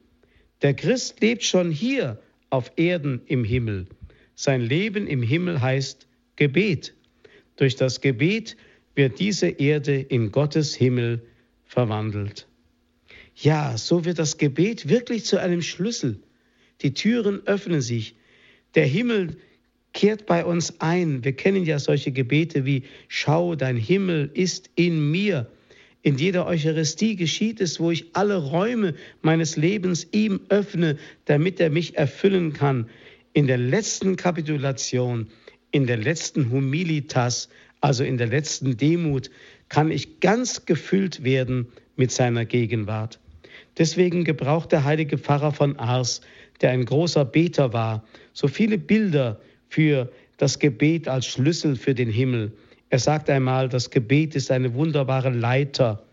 [0.62, 2.20] Der Christ lebt schon hier
[2.50, 3.88] auf Erden im Himmel.
[4.36, 6.94] Sein Leben im Himmel heißt Gebet.
[7.56, 8.58] Durch das Gebet
[8.94, 11.26] wird diese Erde in Gottes Himmel
[11.64, 12.46] verwandelt.
[13.34, 16.20] Ja, so wird das Gebet wirklich zu einem Schlüssel.
[16.82, 18.18] Die Türen öffnen sich.
[18.76, 19.38] Der Himmel
[19.94, 21.24] kehrt bei uns ein.
[21.24, 25.50] Wir kennen ja solche Gebete wie Schau, dein Himmel ist in mir.
[26.06, 28.94] In jeder Eucharistie geschieht es, wo ich alle Räume
[29.24, 32.88] meines Lebens ihm öffne, damit er mich erfüllen kann.
[33.34, 35.30] In der letzten Kapitulation,
[35.72, 37.50] in der letzten Humilitas,
[37.82, 39.32] also in der letzten Demut,
[39.68, 43.20] kann ich ganz gefüllt werden mit seiner Gegenwart.
[43.80, 46.22] Deswegen gebraucht der heilige Pfarrer von Ars,
[46.62, 52.12] der ein großer Beter war, so viele Bilder für das Gebet als Schlüssel für den
[52.12, 52.52] Himmel.
[52.96, 56.06] Er sagt einmal, das Gebet ist eine wunderbare Leiter,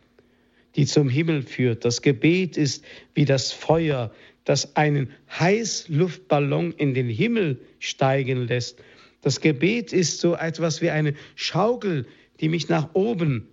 [0.74, 1.84] die zum Himmel führt.
[1.84, 4.10] Das Gebet ist wie das Feuer,
[4.42, 8.82] das einen Heißluftballon in den Himmel steigen lässt.
[9.20, 12.04] Das Gebet ist so etwas wie eine Schaukel,
[12.40, 13.46] die mich nach oben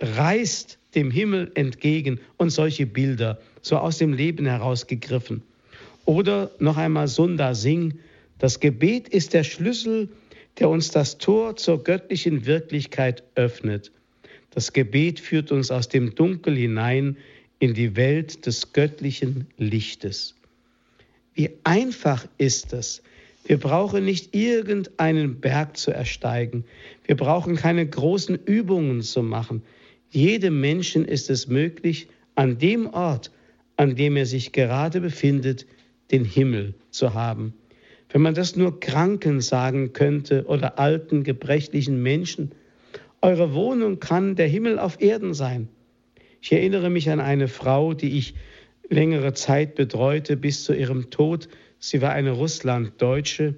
[0.00, 5.44] reißt, dem Himmel entgegen und solche Bilder, so aus dem Leben herausgegriffen.
[6.04, 7.94] Oder noch einmal Sunda Singh,
[8.40, 10.08] das Gebet ist der Schlüssel,
[10.58, 13.90] der uns das Tor zur göttlichen Wirklichkeit öffnet.
[14.50, 17.16] Das Gebet führt uns aus dem Dunkel hinein
[17.58, 20.34] in die Welt des göttlichen Lichtes.
[21.34, 23.02] Wie einfach ist es.
[23.44, 26.64] Wir brauchen nicht irgendeinen Berg zu ersteigen.
[27.06, 29.62] Wir brauchen keine großen Übungen zu machen.
[30.10, 33.30] Jedem Menschen ist es möglich, an dem Ort,
[33.76, 35.66] an dem er sich gerade befindet,
[36.10, 37.54] den Himmel zu haben.
[38.12, 42.52] Wenn man das nur Kranken sagen könnte oder alten, gebrechlichen Menschen,
[43.22, 45.68] eure Wohnung kann der Himmel auf Erden sein.
[46.42, 48.34] Ich erinnere mich an eine Frau, die ich
[48.90, 51.48] längere Zeit betreute bis zu ihrem Tod.
[51.78, 53.54] Sie war eine Russlanddeutsche.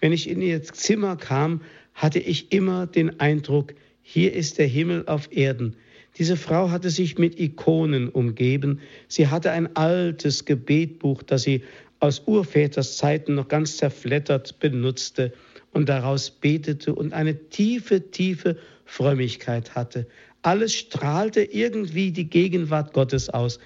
[0.00, 5.04] Wenn ich in ihr Zimmer kam, hatte ich immer den Eindruck, hier ist der Himmel
[5.06, 5.74] auf Erden.
[6.18, 8.80] Diese Frau hatte sich mit Ikonen umgeben.
[9.08, 11.62] Sie hatte ein altes Gebetbuch, das sie
[12.06, 15.32] aus Urväters Zeiten noch ganz zerflettert benutzte
[15.72, 20.06] und daraus betete und eine tiefe, tiefe Frömmigkeit hatte.
[20.42, 23.58] Alles strahlte irgendwie die Gegenwart Gottes aus.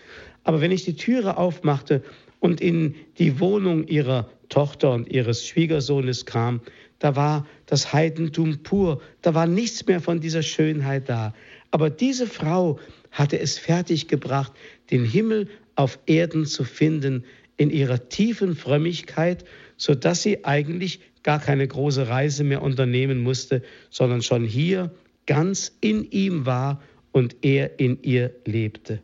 [0.45, 2.03] Aber wenn ich die Türe aufmachte
[2.39, 6.63] und in die Wohnung ihrer Tochter und ihres Schwiegersohnes kam,
[6.99, 11.35] da war das Heidentum pur, da war nichts mehr von dieser Schönheit da.
[11.71, 12.79] Aber diese Frau
[13.11, 14.53] hatte es fertiggebracht,
[14.91, 17.25] den Himmel auf Erden zu finden
[17.61, 19.45] in ihrer tiefen Frömmigkeit,
[19.77, 24.95] so dass sie eigentlich gar keine große Reise mehr unternehmen musste, sondern schon hier
[25.27, 26.83] ganz in ihm war
[27.13, 29.03] und er in ihr lebte.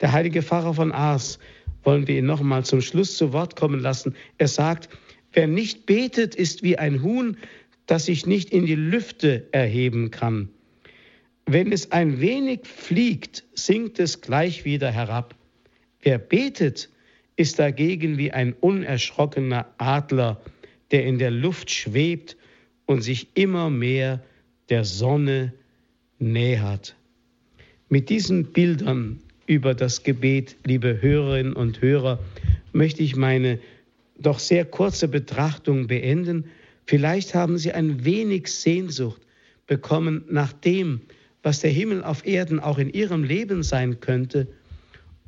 [0.00, 1.38] Der heilige Pfarrer von Ars
[1.82, 4.16] wollen wir ihn nochmal zum Schluss zu Wort kommen lassen.
[4.38, 4.88] Er sagt,
[5.34, 7.36] wer nicht betet, ist wie ein Huhn,
[7.84, 10.48] das sich nicht in die Lüfte erheben kann.
[11.44, 15.34] Wenn es ein wenig fliegt, sinkt es gleich wieder herab.
[16.00, 16.88] Wer betet,
[17.36, 20.40] ist dagegen wie ein unerschrockener Adler,
[20.90, 22.36] der in der Luft schwebt
[22.86, 24.22] und sich immer mehr
[24.68, 25.52] der Sonne
[26.18, 26.96] nähert.
[27.88, 32.18] Mit diesen Bildern über das Gebet, liebe Hörerinnen und Hörer,
[32.72, 33.58] möchte ich meine
[34.18, 36.46] doch sehr kurze Betrachtung beenden.
[36.86, 39.20] Vielleicht haben Sie ein wenig Sehnsucht
[39.66, 41.00] bekommen nach dem,
[41.42, 44.48] was der Himmel auf Erden auch in ihrem Leben sein könnte.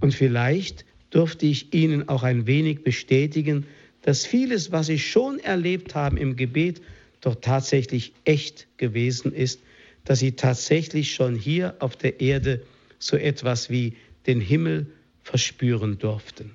[0.01, 3.67] Und vielleicht durfte ich Ihnen auch ein wenig bestätigen,
[4.03, 6.81] dass vieles, was Sie schon erlebt haben im Gebet,
[7.21, 9.61] doch tatsächlich echt gewesen ist,
[10.05, 12.63] dass Sie tatsächlich schon hier auf der Erde
[12.99, 13.95] so etwas wie
[14.27, 14.87] den Himmel
[15.23, 16.53] verspüren durften.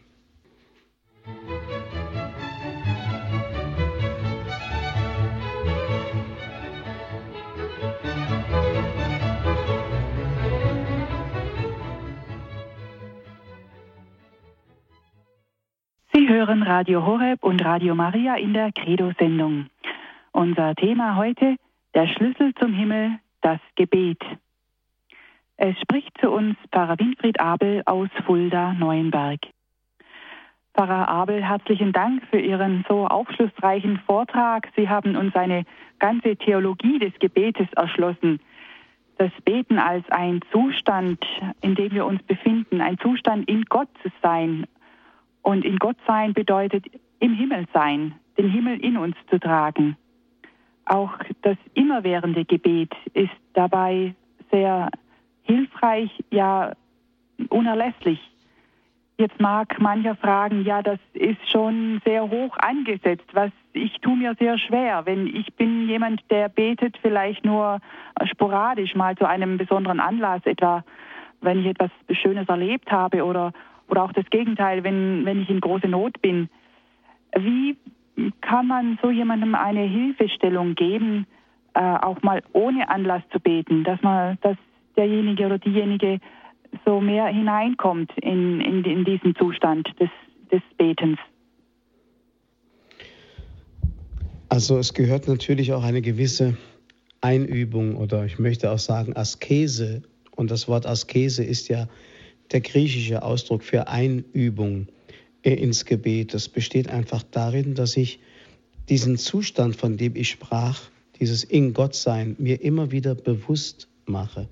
[16.34, 19.68] Hören Radio Horeb und Radio Maria in der Credo-Sendung.
[20.32, 21.58] Unser Thema heute,
[21.94, 24.20] der Schlüssel zum Himmel, das Gebet.
[25.58, 29.42] Es spricht zu uns Pfarrer Winfried Abel aus Fulda Neuenberg.
[30.74, 34.70] Pfarrer Abel, herzlichen Dank für Ihren so aufschlussreichen Vortrag.
[34.76, 35.66] Sie haben uns eine
[36.00, 38.40] ganze Theologie des Gebetes erschlossen.
[39.20, 41.24] Das Beten als ein Zustand,
[41.62, 44.66] in dem wir uns befinden, ein Zustand in Gott zu sein,
[45.44, 46.86] und in Gott sein bedeutet
[47.20, 49.96] im Himmel sein, den Himmel in uns zu tragen.
[50.86, 51.14] Auch
[51.44, 54.16] das immerwährende Gebet ist dabei
[54.52, 54.90] sehr
[55.44, 56.74] hilfreich, ja
[57.50, 58.20] unerlässlich.
[59.18, 63.28] Jetzt mag mancher fragen, ja, das ist schon sehr hoch angesetzt.
[63.34, 67.80] Was ich tue mir sehr schwer, wenn ich bin jemand, der betet vielleicht nur
[68.26, 70.84] sporadisch mal zu einem besonderen Anlass, etwa
[71.42, 73.52] wenn ich etwas Schönes erlebt habe oder
[73.88, 76.50] oder auch das Gegenteil, wenn wenn ich in große Not bin.
[77.36, 77.78] Wie
[78.42, 81.26] kann man so jemandem eine Hilfestellung geben,
[81.74, 84.58] äh, auch mal ohne Anlass zu beten, dass man, dass
[84.96, 86.20] derjenige oder diejenige
[86.86, 90.10] so mehr hineinkommt in, in, in diesen Zustand des,
[90.52, 91.18] des Betens?
[94.50, 96.58] Also es gehört natürlich auch eine gewisse
[97.22, 100.04] Einübung oder ich möchte auch sagen Askese.
[100.36, 101.88] Und das Wort Askese ist ja
[102.52, 104.88] der griechische Ausdruck für Einübung
[105.42, 106.34] ins Gebet.
[106.34, 108.20] Das besteht einfach darin, dass ich
[108.90, 110.82] diesen Zustand, von dem ich sprach,
[111.20, 114.48] dieses in Gott sein, mir immer wieder bewusst mache.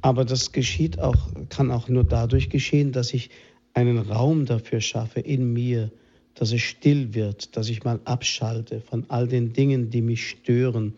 [0.00, 1.16] Aber das geschieht auch,
[1.48, 3.30] kann auch nur dadurch geschehen, dass ich
[3.72, 5.90] einen Raum dafür schaffe in mir,
[6.34, 10.94] dass es still wird, dass ich mal abschalte von all den Dingen, die mich stören.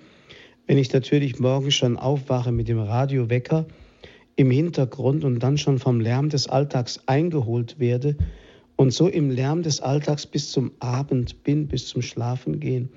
[0.66, 3.66] Wenn ich natürlich morgen schon aufwache mit dem Radiowecker
[4.36, 8.16] im Hintergrund und dann schon vom Lärm des Alltags eingeholt werde,
[8.76, 12.90] und so im Lärm des Alltags bis zum Abend bin, bis zum Schlafengehen,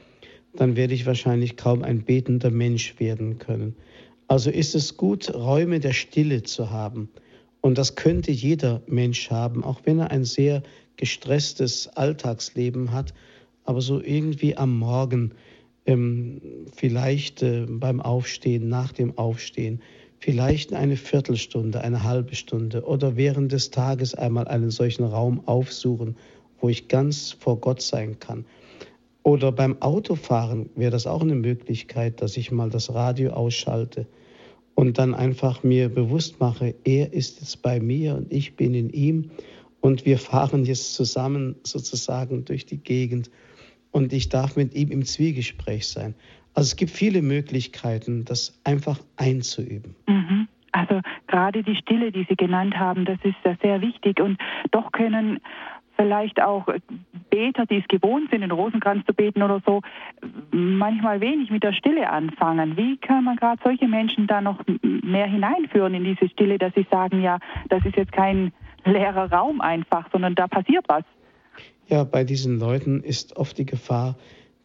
[0.53, 3.75] dann werde ich wahrscheinlich kaum ein betender Mensch werden können.
[4.27, 7.09] Also ist es gut, Räume der Stille zu haben.
[7.61, 10.63] Und das könnte jeder Mensch haben, auch wenn er ein sehr
[10.97, 13.13] gestresstes Alltagsleben hat,
[13.63, 15.33] aber so irgendwie am Morgen,
[15.85, 16.41] ähm,
[16.75, 19.81] vielleicht äh, beim Aufstehen, nach dem Aufstehen,
[20.19, 26.15] vielleicht eine Viertelstunde, eine halbe Stunde oder während des Tages einmal einen solchen Raum aufsuchen,
[26.59, 28.45] wo ich ganz vor Gott sein kann.
[29.23, 34.07] Oder beim Autofahren wäre das auch eine Möglichkeit, dass ich mal das Radio ausschalte
[34.75, 38.89] und dann einfach mir bewusst mache, er ist jetzt bei mir und ich bin in
[38.89, 39.31] ihm
[39.81, 43.29] und wir fahren jetzt zusammen sozusagen durch die Gegend
[43.91, 46.15] und ich darf mit ihm im Zwiegespräch sein.
[46.53, 49.95] Also es gibt viele Möglichkeiten, das einfach einzuüben.
[50.07, 50.47] Mhm.
[50.71, 54.19] Also gerade die Stille, die Sie genannt haben, das ist sehr wichtig.
[54.19, 54.37] Und
[54.71, 55.39] doch können
[55.99, 56.65] vielleicht auch
[57.29, 59.81] Beter, die es gewohnt sind, in Rosenkranz zu beten oder so,
[60.51, 62.77] manchmal wenig mit der Stille anfangen.
[62.77, 66.87] Wie kann man gerade solche Menschen da noch mehr hineinführen in diese Stille, dass sie
[66.89, 68.53] sagen, ja, das ist jetzt kein
[68.85, 71.03] leerer Raum einfach, sondern da passiert was?
[71.87, 74.15] Ja, bei diesen Leuten ist oft die Gefahr,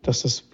[0.07, 0.45] dass das,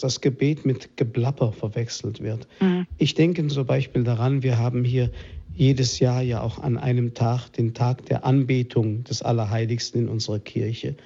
[0.00, 2.46] das Gebet mit Geblapper verwechselt wird.
[2.60, 2.86] Mhm.
[2.98, 5.10] Ich denke zum Beispiel daran, wir haben hier
[5.54, 10.38] jedes Jahr ja auch an einem Tag den Tag der Anbetung des Allerheiligsten in unserer
[10.38, 10.96] Kirche.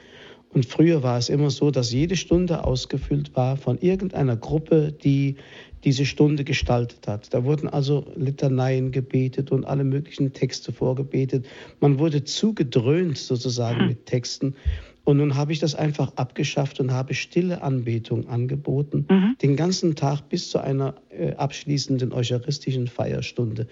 [0.50, 5.36] Und früher war es immer so, dass jede Stunde ausgefüllt war von irgendeiner Gruppe, die
[5.84, 7.32] diese Stunde gestaltet hat.
[7.34, 11.46] Da wurden also Litaneien gebetet und alle möglichen Texte vorgebetet.
[11.80, 13.88] Man wurde zugedröhnt sozusagen mhm.
[13.88, 14.54] mit Texten.
[15.06, 19.36] Und nun habe ich das einfach abgeschafft und habe stille Anbetung angeboten, mhm.
[19.40, 23.68] den ganzen Tag bis zu einer äh, abschließenden eucharistischen Feierstunde.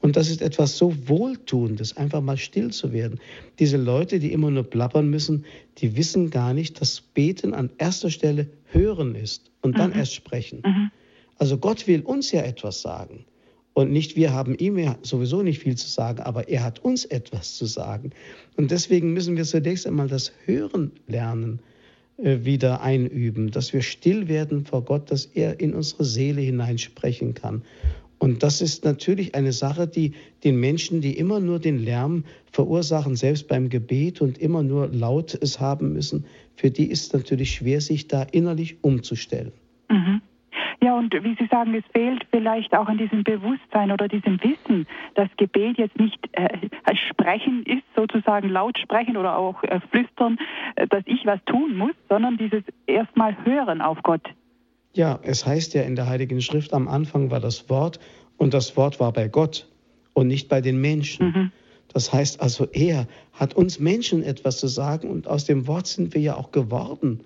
[0.00, 3.20] Und das ist etwas so Wohltuendes, einfach mal still zu werden.
[3.58, 5.44] Diese Leute, die immer nur plappern müssen,
[5.76, 9.98] die wissen gar nicht, dass Beten an erster Stelle hören ist und dann mhm.
[9.98, 10.62] erst sprechen.
[10.64, 10.90] Mhm.
[11.36, 13.26] Also Gott will uns ja etwas sagen.
[13.78, 17.54] Und nicht wir haben ihm sowieso nicht viel zu sagen, aber er hat uns etwas
[17.54, 18.10] zu sagen.
[18.56, 21.60] Und deswegen müssen wir zunächst einmal das Hören lernen,
[22.16, 27.34] äh, wieder einüben, dass wir still werden vor Gott, dass er in unsere Seele hineinsprechen
[27.34, 27.62] kann.
[28.18, 33.14] Und das ist natürlich eine Sache, die den Menschen, die immer nur den Lärm verursachen,
[33.14, 36.24] selbst beim Gebet und immer nur laut es haben müssen,
[36.56, 39.52] für die ist es natürlich schwer, sich da innerlich umzustellen.
[40.80, 44.86] Ja, und wie Sie sagen, es fehlt vielleicht auch an diesem Bewusstsein oder diesem Wissen,
[45.14, 46.68] dass Gebet jetzt nicht äh,
[47.10, 50.38] Sprechen ist, sozusagen laut sprechen oder auch äh, flüstern,
[50.76, 54.22] äh, dass ich was tun muss, sondern dieses erstmal Hören auf Gott.
[54.92, 57.98] Ja, es heißt ja in der Heiligen Schrift, am Anfang war das Wort
[58.36, 59.68] und das Wort war bei Gott
[60.14, 61.26] und nicht bei den Menschen.
[61.26, 61.52] Mhm.
[61.92, 66.14] Das heißt also, er hat uns Menschen etwas zu sagen und aus dem Wort sind
[66.14, 67.20] wir ja auch geworden.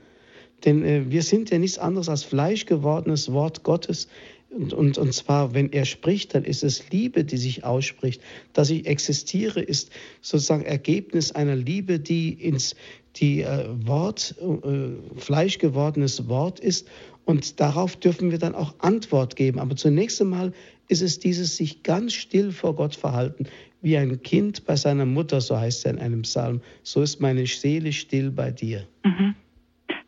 [0.65, 4.09] Denn äh, wir sind ja nichts anderes als fleischgewordenes Wort Gottes.
[4.51, 8.21] Und, und, und zwar, wenn er spricht, dann ist es Liebe, die sich ausspricht.
[8.53, 9.91] Dass ich existiere, ist
[10.21, 12.75] sozusagen Ergebnis einer Liebe, die ins
[13.17, 16.89] die äh, Wort, äh, fleischgewordenes Wort ist.
[17.25, 19.59] Und darauf dürfen wir dann auch Antwort geben.
[19.59, 20.53] Aber zunächst einmal
[20.89, 23.47] ist es dieses sich ganz still vor Gott verhalten,
[23.81, 26.61] wie ein Kind bei seiner Mutter, so heißt es in einem Psalm.
[26.83, 28.87] So ist meine Seele still bei dir.
[29.05, 29.35] Mhm.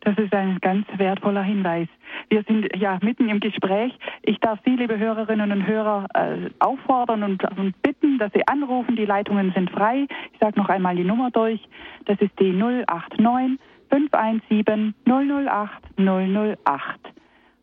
[0.05, 1.89] Das ist ein ganz wertvoller Hinweis.
[2.29, 3.93] Wir sind ja mitten im Gespräch.
[4.23, 8.97] Ich darf Sie, liebe Hörerinnen und Hörer, äh, auffordern und, und, bitten, dass Sie anrufen.
[8.97, 10.07] Die Leitungen sind frei.
[10.33, 11.61] Ich sage noch einmal die Nummer durch.
[12.05, 17.01] Das ist die 089 517 008 008.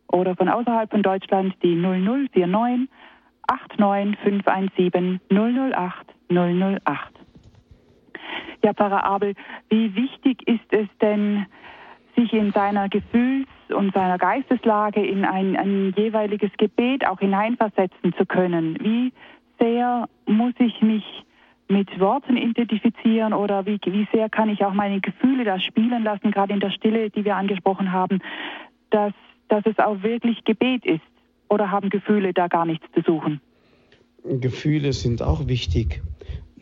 [0.08, 2.88] Oder von außerhalb von Deutschland die 0049
[3.78, 7.22] 89 517 008 008.
[8.64, 9.34] Ja, Pfarrer Abel,
[9.68, 11.46] wie wichtig ist es denn,
[12.14, 18.26] sich in seiner Gefühls- und seiner Geisteslage in ein, ein jeweiliges Gebet auch hineinversetzen zu
[18.26, 18.78] können?
[18.80, 19.12] Wie
[19.58, 21.04] sehr muss ich mich
[21.68, 26.30] mit Worten identifizieren oder wie, wie sehr kann ich auch meine Gefühle da spielen lassen,
[26.30, 28.20] gerade in der Stille, die wir angesprochen haben,
[28.90, 29.12] dass,
[29.48, 31.00] dass es auch wirklich Gebet ist?
[31.48, 33.40] Oder haben Gefühle da gar nichts zu suchen?
[34.24, 36.02] Gefühle sind auch wichtig.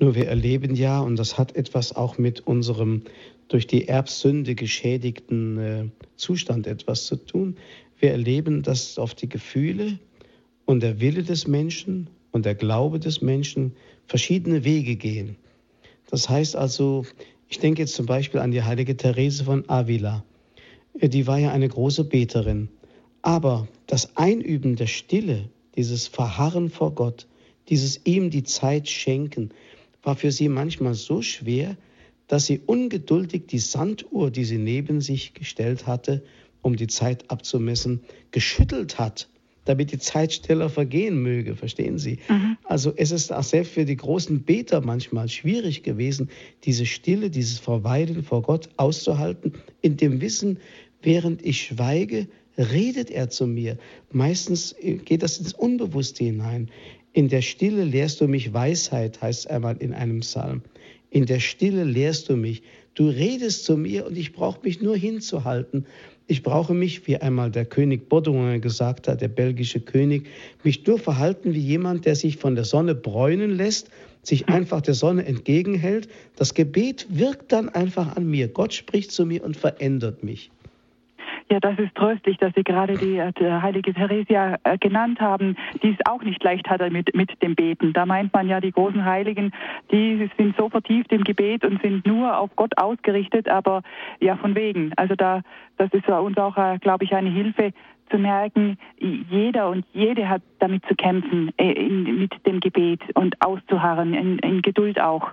[0.00, 3.02] Nur wir erleben ja, und das hat etwas auch mit unserem
[3.48, 5.84] durch die Erbsünde geschädigten äh,
[6.16, 7.56] Zustand etwas zu tun.
[7.98, 9.98] Wir erleben, dass auf die Gefühle
[10.64, 13.72] und der Wille des Menschen und der Glaube des Menschen
[14.06, 15.36] verschiedene Wege gehen.
[16.10, 17.04] Das heißt also,
[17.48, 20.24] ich denke jetzt zum Beispiel an die heilige Therese von Avila.
[20.98, 22.70] Äh, die war ja eine große Beterin.
[23.20, 27.26] Aber das Einüben der Stille, dieses Verharren vor Gott,
[27.68, 29.50] dieses ihm die Zeit schenken,
[30.02, 31.76] war für sie manchmal so schwer,
[32.26, 36.22] dass sie ungeduldig die Sanduhr, die sie neben sich gestellt hatte,
[36.62, 39.28] um die Zeit abzumessen, geschüttelt hat,
[39.64, 42.18] damit die Zeit schneller vergehen möge, verstehen Sie?
[42.28, 42.56] Mhm.
[42.64, 46.30] Also es ist auch selbst für die großen Beter manchmal schwierig gewesen,
[46.64, 50.58] diese Stille, dieses Verweilen vor Gott auszuhalten, in dem Wissen,
[51.02, 53.78] während ich schweige, redet er zu mir.
[54.12, 54.74] Meistens
[55.04, 56.70] geht das ins Unbewusste hinein.
[57.12, 60.62] In der Stille lehrst du mich Weisheit, heißt es einmal in einem Psalm.
[61.10, 62.62] In der Stille lehrst du mich.
[62.94, 65.86] Du redest zu mir und ich brauche mich nur hinzuhalten.
[66.28, 70.28] Ich brauche mich, wie einmal der König Baudouin gesagt hat, der belgische König,
[70.62, 73.90] mich nur verhalten wie jemand, der sich von der Sonne bräunen lässt,
[74.22, 76.08] sich einfach der Sonne entgegenhält.
[76.36, 78.46] Das Gebet wirkt dann einfach an mir.
[78.46, 80.52] Gott spricht zu mir und verändert mich.
[81.50, 85.90] Ja, das ist tröstlich, dass Sie gerade die, äh, heilige Theresia äh, genannt haben, die
[85.90, 87.92] es auch nicht leicht hatte mit, mit dem Beten.
[87.92, 89.52] Da meint man ja, die großen Heiligen,
[89.90, 93.82] die sind so vertieft im Gebet und sind nur auf Gott ausgerichtet, aber
[94.20, 94.92] ja, von wegen.
[94.94, 95.42] Also da,
[95.76, 97.72] das ist uns auch, äh, glaube ich, eine Hilfe
[98.10, 104.14] zu merken, jeder und jede hat damit zu kämpfen, in, mit dem Gebet und auszuharren,
[104.14, 105.30] in, in Geduld auch.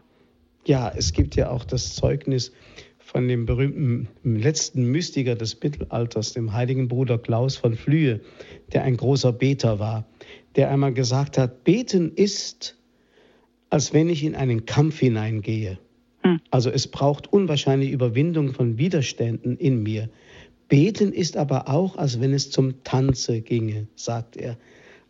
[0.66, 2.54] Ja, es gibt ja auch das Zeugnis
[3.08, 8.20] von dem berühmten letzten Mystiker des Mittelalters, dem heiligen Bruder Klaus von Flühe,
[8.74, 10.06] der ein großer Beter war,
[10.58, 12.78] der einmal gesagt hat, beten ist,
[13.70, 15.80] als wenn ich in einen Kampf hineingehe.
[16.24, 16.42] Hm.
[16.52, 20.10] Also es braucht unwahrscheinliche Überwindung von Widerständen in mir.
[20.68, 24.58] Beten ist aber auch, als wenn es zum Tanze ginge, sagt er.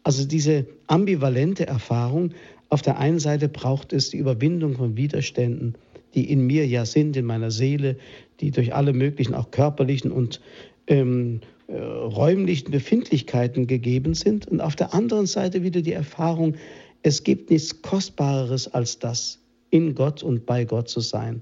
[0.04, 2.30] Also diese ambivalente Erfahrung,
[2.70, 5.74] auf der einen Seite braucht es die Überwindung von Widerständen,
[6.14, 7.98] die in mir ja sind, in meiner Seele,
[8.40, 10.42] die durch alle möglichen auch körperlichen und
[10.88, 14.48] ähm, äh, räumlichen Befindlichkeiten gegeben sind.
[14.48, 16.56] Und auf der anderen Seite wieder die Erfahrung,
[17.04, 19.40] es gibt nichts Kostbareres als das,
[19.70, 21.42] in Gott und bei Gott zu sein.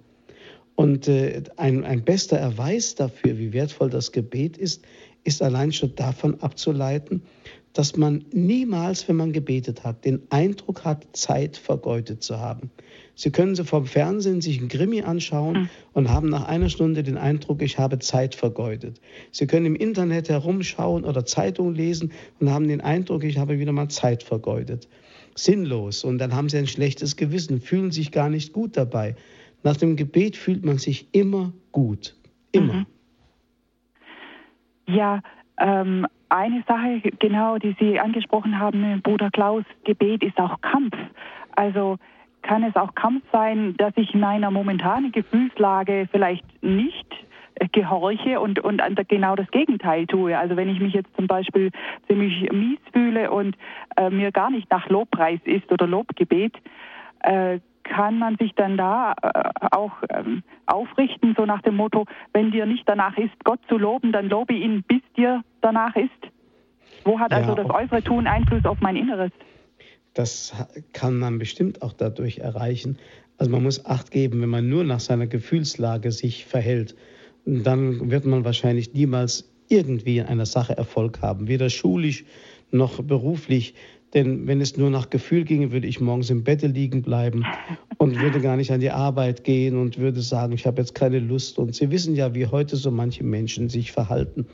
[0.76, 4.84] Und äh, ein, ein bester Erweis dafür, wie wertvoll das Gebet ist,
[5.24, 7.22] ist allein schon davon abzuleiten,
[7.76, 12.72] dass man niemals, wenn man gebetet hat, den Eindruck hat, Zeit vergeudet zu haben.
[13.16, 15.70] Sie können sie vom Fernsehen sich einen Krimi anschauen mhm.
[15.92, 19.02] und haben nach einer Stunde den Eindruck, ich habe Zeit vergeudet.
[19.32, 23.74] Sie können im Internet herumschauen oder Zeitung lesen und haben den Eindruck, ich habe wieder
[23.74, 24.88] mal Zeit vergeudet.
[25.36, 26.06] Sinnlos.
[26.06, 29.18] Und dann haben sie ein schlechtes Gewissen, fühlen sich gar nicht gut dabei.
[29.64, 32.16] Nach dem Gebet fühlt man sich immer gut.
[32.54, 32.74] Immer.
[32.74, 32.86] Mhm.
[34.88, 35.22] Ja,
[35.60, 40.96] ähm, eine Sache, genau, die Sie angesprochen haben, Bruder Klaus, Gebet ist auch Kampf.
[41.56, 41.98] Also
[42.42, 47.08] kann es auch Kampf sein, dass ich meiner momentanen Gefühlslage vielleicht nicht
[47.56, 50.38] äh, gehorche und, und genau das Gegenteil tue.
[50.38, 51.72] Also wenn ich mich jetzt zum Beispiel
[52.08, 53.56] ziemlich mies fühle und
[53.98, 56.54] äh, mir gar nicht nach Lobpreis ist oder Lobgebet,
[57.22, 62.52] äh, kann man sich dann da äh, auch ähm, aufrichten, so nach dem Motto, wenn
[62.52, 66.10] dir nicht danach ist, Gott zu loben, dann lobe ihn, bis dir danach ist?
[67.06, 69.32] Wo hat also das äußere Tun Einfluss auf mein Inneres?
[70.14, 70.54] Das
[70.94, 72.98] kann man bestimmt auch dadurch erreichen.
[73.38, 76.96] Also man muss Acht geben, wenn man nur nach seiner Gefühlslage sich verhält,
[77.46, 82.26] dann wird man wahrscheinlich niemals irgendwie in einer Sache Erfolg haben, weder schulisch
[82.72, 83.76] noch beruflich.
[84.16, 87.46] Denn wenn es nur nach Gefühl ginge, würde ich morgens im Bett liegen bleiben
[87.98, 91.20] und würde gar nicht an die Arbeit gehen und würde sagen, ich habe jetzt keine
[91.20, 91.60] Lust.
[91.60, 94.48] Und Sie wissen ja, wie heute so manche Menschen sich verhalten.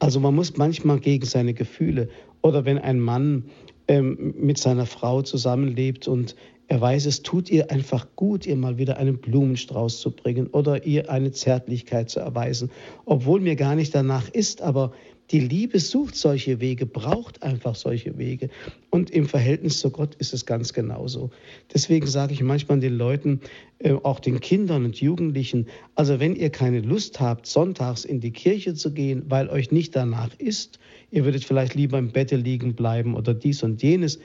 [0.00, 2.08] Also man muss manchmal gegen seine Gefühle
[2.42, 3.44] oder wenn ein Mann
[3.88, 6.34] ähm, mit seiner Frau zusammenlebt und
[6.68, 10.84] er weiß, es tut ihr einfach gut, ihr mal wieder einen Blumenstrauß zu bringen oder
[10.84, 12.72] ihr eine Zärtlichkeit zu erweisen,
[13.04, 14.90] obwohl mir gar nicht danach ist, aber
[15.30, 18.48] die Liebe sucht solche Wege, braucht einfach solche Wege.
[18.90, 21.30] Und im Verhältnis zu Gott ist es ganz genauso.
[21.74, 23.40] Deswegen sage ich manchmal den Leuten,
[23.78, 25.66] äh, auch den Kindern und Jugendlichen,
[25.96, 29.96] also wenn ihr keine Lust habt, sonntags in die Kirche zu gehen, weil euch nicht
[29.96, 30.78] danach ist,
[31.10, 34.20] ihr würdet vielleicht lieber im Bette liegen bleiben oder dies und jenes,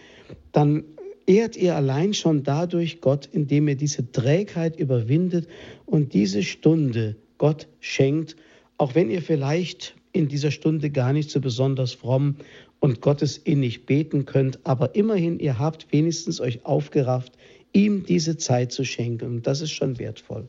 [0.52, 0.84] dann
[1.26, 5.48] ehrt ihr allein schon dadurch Gott, indem ihr diese Trägheit überwindet
[5.86, 8.36] und diese Stunde Gott schenkt,
[8.78, 12.36] auch wenn ihr vielleicht in dieser Stunde gar nicht so besonders fromm
[12.80, 17.38] und Gottes innig beten könnt, aber immerhin, ihr habt wenigstens euch aufgerafft,
[17.74, 19.28] ihm diese Zeit zu schenken.
[19.28, 20.48] Und das ist schon wertvoll.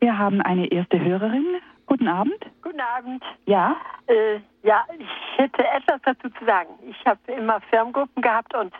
[0.00, 1.46] Wir haben eine erste Hörerin.
[1.86, 2.38] Guten Abend.
[2.62, 3.24] Guten Abend.
[3.46, 3.76] Ja?
[4.06, 6.68] Äh, ja, ich hätte etwas dazu zu sagen.
[6.88, 8.72] Ich habe immer Firmengruppen gehabt und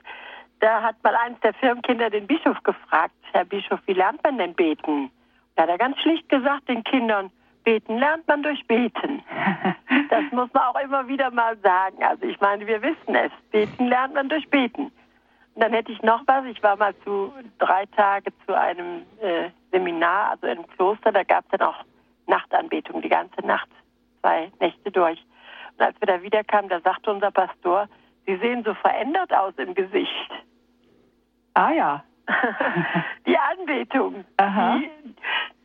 [0.60, 4.54] da hat mal eins der Firmenkinder den Bischof gefragt, Herr Bischof, wie lernt man denn
[4.54, 5.10] beten?
[5.56, 7.30] Da hat er ganz schlicht gesagt den Kindern,
[7.68, 9.22] Beten lernt man durch Beten.
[10.10, 12.02] Das muss man auch immer wieder mal sagen.
[12.02, 13.30] Also ich meine, wir wissen es.
[13.50, 14.84] Beten lernt man durch Beten.
[14.84, 16.46] Und dann hätte ich noch was.
[16.46, 21.12] Ich war mal zu drei Tage zu einem äh, Seminar, also im Kloster.
[21.12, 21.84] Da gab es dann auch
[22.26, 23.68] Nachtanbetung die ganze Nacht,
[24.22, 25.22] zwei Nächte durch.
[25.76, 27.86] Und als wir da wiederkamen, da sagte unser Pastor,
[28.24, 30.30] Sie sehen so verändert aus im Gesicht.
[31.52, 32.04] Ah ja.
[33.26, 34.90] die Anbetung, die,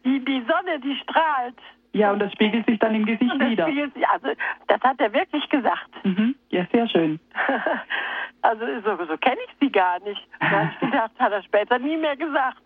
[0.03, 1.59] die, die Sonne, die strahlt.
[1.93, 3.65] Ja, und das spiegelt sich dann im Gesicht das wieder.
[3.67, 4.27] sich- also
[4.67, 5.89] das hat er wirklich gesagt.
[6.03, 6.35] Mhm.
[6.49, 7.19] Ja, sehr schön.
[8.45, 10.21] Also so, so kenne ich sie gar nicht.
[10.41, 12.61] Da habe ich gedacht, hat er später nie mehr gesagt.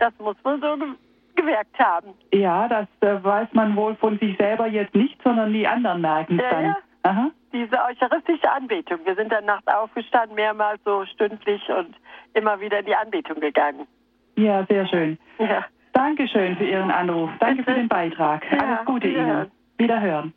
[0.00, 0.88] Das muss man so ge
[1.36, 2.14] gemerkt haben.
[2.34, 6.38] Ja, das äh, weiß man wohl von sich selber jetzt nicht, sondern die anderen merken
[6.40, 6.64] es Ja, dann.
[6.64, 6.76] ja.
[7.04, 7.30] Aha.
[7.52, 8.98] Diese eucharistische Anbetung.
[9.04, 11.94] Wir sind dann nachts aufgestanden, mehrmals so stündlich und
[12.34, 13.86] immer wieder in die Anbetung gegangen.
[14.34, 15.18] Ja, sehr schön.
[15.38, 15.66] Ja.
[16.06, 17.30] Dankeschön für Ihren Anruf.
[17.40, 18.44] Danke für den Beitrag.
[18.52, 19.46] Ja, Alles Gute wiederhören.
[19.46, 19.50] Ihnen.
[19.76, 20.32] Wiederhören.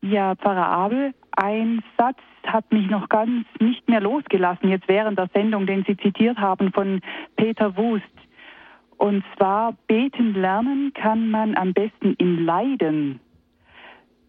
[0.00, 5.28] Ja, Pfarrer Abel, ein Satz hat mich noch ganz nicht mehr losgelassen, jetzt während der
[5.34, 7.00] Sendung, den Sie zitiert haben von
[7.34, 8.04] Peter Wust.
[8.96, 13.18] Und zwar, beten lernen kann man am besten im Leiden.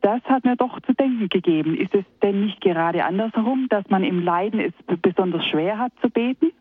[0.02, 1.78] Das hat mir doch zu denken gegeben.
[1.78, 6.10] Ist es denn nicht gerade andersherum, dass man im Leiden es besonders schwer hat zu
[6.10, 6.52] beten?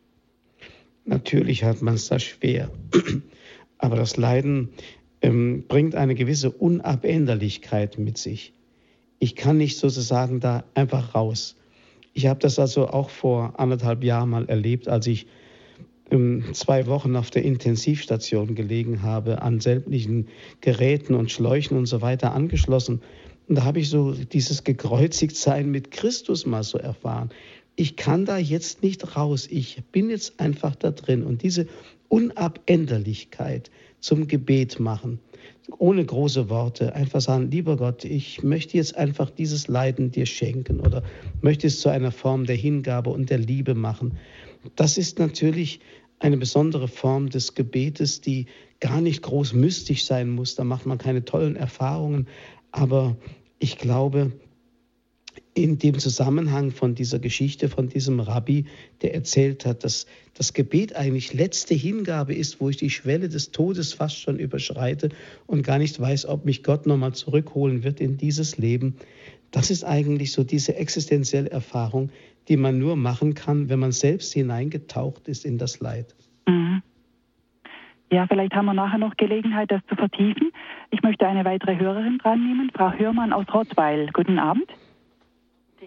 [1.05, 2.71] Natürlich hat man es da schwer.
[3.79, 4.71] Aber das Leiden
[5.21, 8.53] ähm, bringt eine gewisse Unabänderlichkeit mit sich.
[9.19, 11.57] Ich kann nicht sozusagen da einfach raus.
[12.13, 15.27] Ich habe das also auch vor anderthalb Jahren mal erlebt, als ich
[16.11, 20.29] ähm, zwei Wochen auf der Intensivstation gelegen habe, an sämtlichen
[20.61, 23.01] Geräten und Schläuchen und so weiter angeschlossen.
[23.49, 27.31] Und da habe ich so dieses Gekreuzigtsein mit Christus mal so erfahren.
[27.77, 29.49] Ich kann da jetzt nicht raus.
[29.51, 31.25] Ich bin jetzt einfach da drin.
[31.25, 31.67] Und diese
[32.09, 33.71] Unabänderlichkeit
[34.01, 35.21] zum Gebet machen,
[35.79, 40.81] ohne große Worte, einfach sagen, lieber Gott, ich möchte jetzt einfach dieses Leiden dir schenken
[40.81, 41.03] oder
[41.41, 44.19] möchte es zu einer Form der Hingabe und der Liebe machen.
[44.77, 45.81] Das ist natürlich
[46.19, 48.47] eine besondere Form des Gebetes, die
[48.81, 50.55] gar nicht groß mystisch sein muss.
[50.55, 52.27] Da macht man keine tollen Erfahrungen.
[52.71, 53.17] Aber
[53.59, 54.33] ich glaube,
[55.55, 58.65] in dem Zusammenhang von dieser Geschichte von diesem Rabbi,
[59.03, 63.51] der erzählt hat, dass das Gebet eigentlich letzte Hingabe ist, wo ich die Schwelle des
[63.51, 65.11] Todes fast schon überschreite
[65.47, 68.97] und gar nicht weiß, ob mich Gott nochmal zurückholen wird in dieses Leben.
[69.51, 72.11] Das ist eigentlich so diese existenzielle Erfahrung,
[72.49, 76.15] die man nur machen kann, wenn man selbst hineingetaucht ist in das Leid.
[76.49, 76.83] Mhm.
[78.11, 80.51] Ja, vielleicht haben wir nachher noch Gelegenheit, das zu vertiefen.
[80.91, 84.09] Ich möchte eine weitere Hörerin dran nehmen, Frau Hörmann aus Rottweil.
[84.13, 84.67] Guten Abend.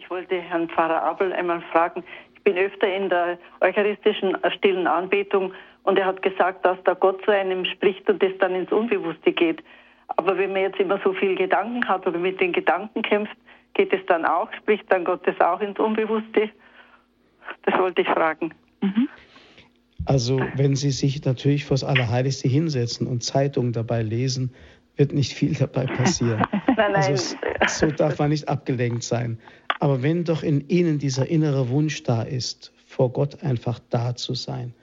[0.05, 2.03] Ich wollte Herrn Pfarrer Abel einmal fragen.
[2.35, 5.51] Ich bin öfter in der eucharistischen äh, stillen Anbetung
[5.81, 9.31] und er hat gesagt, dass da Gott zu einem spricht und das dann ins Unbewusste
[9.31, 9.63] geht.
[10.17, 13.35] Aber wenn man jetzt immer so viel Gedanken hat oder mit den Gedanken kämpft,
[13.73, 16.51] geht es dann auch, spricht dann Gott das auch ins Unbewusste?
[17.63, 18.53] Das wollte ich fragen.
[18.81, 19.09] Mhm.
[20.05, 24.53] Also wenn Sie sich natürlich vor das Allerheiligste hinsetzen und Zeitungen dabei lesen,
[24.97, 26.45] wird nicht viel dabei passieren.
[26.77, 26.95] Nein, nein.
[26.95, 27.35] Also
[27.67, 29.39] so darf man nicht abgelenkt sein.
[29.79, 34.35] Aber wenn doch in Ihnen dieser innere Wunsch da ist, vor Gott einfach da zu
[34.35, 34.73] sein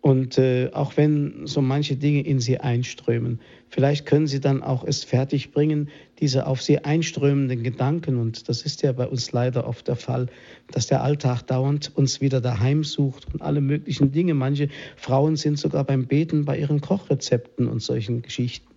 [0.00, 4.84] Und äh, auch wenn so manche Dinge in sie einströmen, vielleicht können sie dann auch
[4.84, 9.86] es fertigbringen, diese auf sie einströmenden Gedanken, und das ist ja bei uns leider oft
[9.86, 10.26] der Fall,
[10.70, 14.34] dass der Alltag dauernd uns wieder daheim sucht und alle möglichen Dinge.
[14.34, 18.71] Manche Frauen sind sogar beim Beten bei ihren Kochrezepten und solchen Geschichten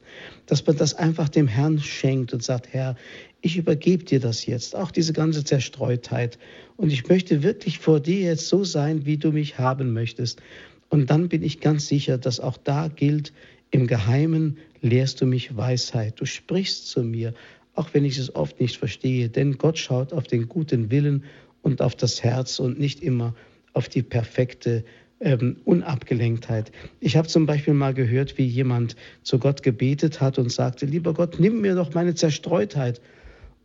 [0.45, 2.95] dass man das einfach dem Herrn schenkt und sagt, Herr,
[3.41, 6.39] ich übergebe dir das jetzt, auch diese ganze Zerstreutheit.
[6.77, 10.41] Und ich möchte wirklich vor dir jetzt so sein, wie du mich haben möchtest.
[10.89, 13.33] Und dann bin ich ganz sicher, dass auch da gilt,
[13.71, 16.19] im Geheimen lehrst du mich Weisheit.
[16.19, 17.33] Du sprichst zu mir,
[17.73, 19.29] auch wenn ich es oft nicht verstehe.
[19.29, 21.23] Denn Gott schaut auf den guten Willen
[21.61, 23.35] und auf das Herz und nicht immer
[23.73, 24.85] auf die perfekte
[25.19, 26.71] ähm, Unabgelenktheit.
[26.99, 31.13] Ich habe zum Beispiel mal gehört, wie jemand zu Gott gebetet hat und sagte, lieber
[31.13, 33.01] Gott, nimm mir doch meine Zerstreutheit.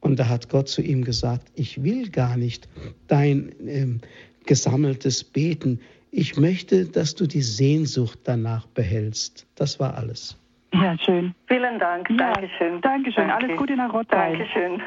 [0.00, 2.68] Und da hat Gott zu ihm gesagt, ich will gar nicht
[3.06, 4.00] dein ähm,
[4.46, 5.80] gesammeltes Beten
[6.12, 9.46] ich möchte, dass du die Sehnsucht danach behältst.
[9.54, 10.36] Das war alles.
[10.72, 11.34] Ja, schön.
[11.46, 12.08] Vielen Dank.
[12.10, 12.80] Ja, Dankeschön.
[12.80, 13.28] Dankeschön.
[13.28, 13.46] Danke.
[13.46, 14.36] Alles Gute nach Rottweil.
[14.36, 14.82] Dankeschön.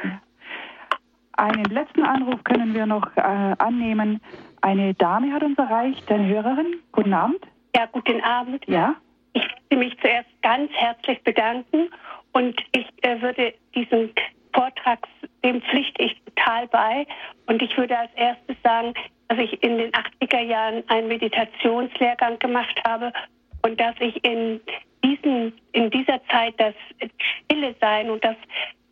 [1.34, 4.22] Einen letzten Anruf können wir noch äh, annehmen.
[4.64, 6.78] Eine Dame hat uns erreicht, eine Hörerin.
[6.94, 7.46] Guten Abend.
[7.76, 8.66] Ja, guten Abend.
[8.66, 8.96] Ja.
[9.34, 11.90] Ich möchte mich zuerst ganz herzlich bedanken
[12.32, 14.12] und ich äh, würde diesen
[14.54, 15.06] Vortrag,
[15.44, 17.06] dem pflichte ich total bei.
[17.48, 18.94] Und ich würde als erstes sagen,
[19.28, 23.12] dass ich in den 80er Jahren einen Meditationslehrgang gemacht habe
[23.64, 24.62] und dass ich in,
[25.04, 26.74] diesen, in dieser Zeit das
[27.20, 28.38] Stille sein und das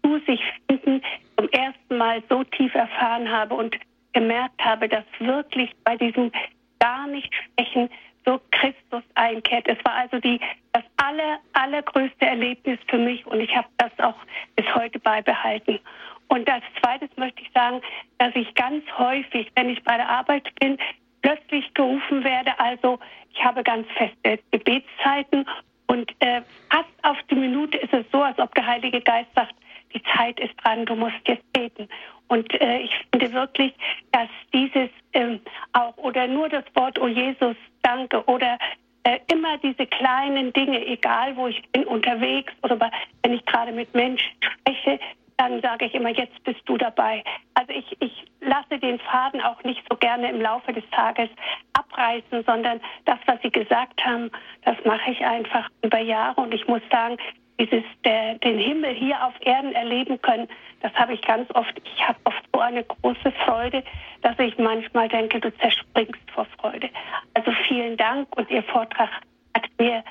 [0.03, 1.01] zu sich finden
[1.37, 3.77] zum ersten Mal so tief erfahren habe und
[4.13, 6.31] gemerkt habe, dass wirklich bei diesem
[6.79, 7.89] gar nicht sprechen
[8.25, 9.67] so Christus einkehrt.
[9.67, 10.39] Es war also die,
[10.73, 14.17] das aller, allergrößte Erlebnis für mich und ich habe das auch
[14.55, 15.79] bis heute beibehalten.
[16.27, 17.81] Und als zweites möchte ich sagen,
[18.19, 20.77] dass ich ganz häufig, wenn ich bei der Arbeit bin,
[21.21, 22.57] plötzlich gerufen werde.
[22.59, 22.99] Also
[23.33, 25.45] ich habe ganz feste Gebetszeiten
[25.87, 29.53] und äh, fast auf die Minute ist es so, als ob der Heilige Geist sagt,
[29.93, 31.87] die Zeit ist dran, du musst jetzt beten.
[32.27, 33.73] Und äh, ich finde wirklich,
[34.11, 35.41] dass dieses ähm,
[35.73, 38.57] auch oder nur das Wort, oh Jesus, danke oder
[39.03, 42.79] äh, immer diese kleinen Dinge, egal wo ich bin, unterwegs oder
[43.23, 44.99] wenn ich gerade mit Menschen spreche,
[45.41, 47.23] dann sage ich immer, jetzt bist du dabei.
[47.55, 51.29] Also ich, ich lasse den Faden auch nicht so gerne im Laufe des Tages
[51.73, 54.29] abreißen, sondern das, was Sie gesagt haben,
[54.65, 56.41] das mache ich einfach über Jahre.
[56.41, 57.17] Und ich muss sagen,
[57.61, 60.47] dieses der, den Himmel hier auf Erden erleben können,
[60.81, 61.79] das habe ich ganz oft.
[61.85, 63.83] Ich habe oft so eine große Freude,
[64.23, 66.89] dass ich manchmal denke, du zerspringst vor Freude.
[67.35, 69.09] Also vielen Dank und Ihr Vortrag
[69.53, 70.03] hat mir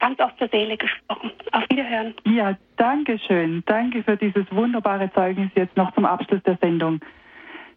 [0.00, 1.32] ganz aus der Seele gesprochen.
[1.52, 2.14] Auf Wiederhören.
[2.26, 3.62] Ja, danke schön.
[3.66, 7.00] Danke für dieses wunderbare Zeugnis jetzt noch zum Abschluss der Sendung.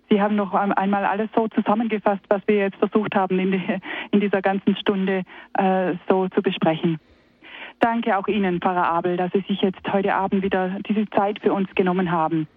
[0.09, 3.79] Sie haben noch einmal alles so zusammengefasst, was wir jetzt versucht haben, in, die,
[4.11, 5.23] in dieser ganzen Stunde
[5.57, 6.99] äh, so zu besprechen.
[7.81, 11.51] Danke auch Ihnen, Pfarrer Abel, dass Sie sich jetzt heute Abend wieder diese Zeit für
[11.51, 12.47] uns genommen haben.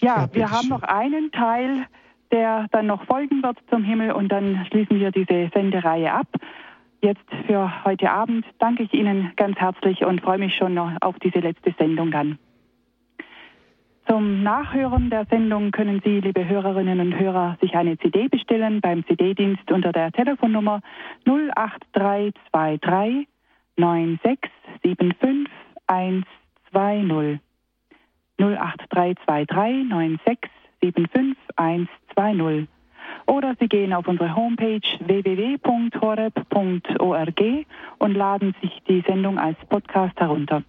[0.00, 0.70] Ja, ja wir haben schön.
[0.70, 1.86] noch einen Teil,
[2.30, 6.28] der dann noch folgen wird zum Himmel und dann schließen wir diese Sendereihe ab
[7.02, 11.18] jetzt für heute Abend danke ich Ihnen ganz herzlich und freue mich schon noch auf
[11.18, 12.38] diese letzte Sendung dann.
[14.08, 19.04] Zum Nachhören der Sendung können Sie, liebe Hörerinnen und Hörer, sich eine CD bestellen beim
[19.06, 20.80] CD-Dienst unter der Telefonnummer
[21.24, 23.28] 08323
[23.76, 25.50] 9675
[25.86, 27.40] 120.
[28.38, 32.68] 08323 9675 120
[33.26, 36.32] oder Sie gehen auf unsere Homepage www.horeb.org
[37.98, 40.62] und laden sich die Sendung als Podcast herunter.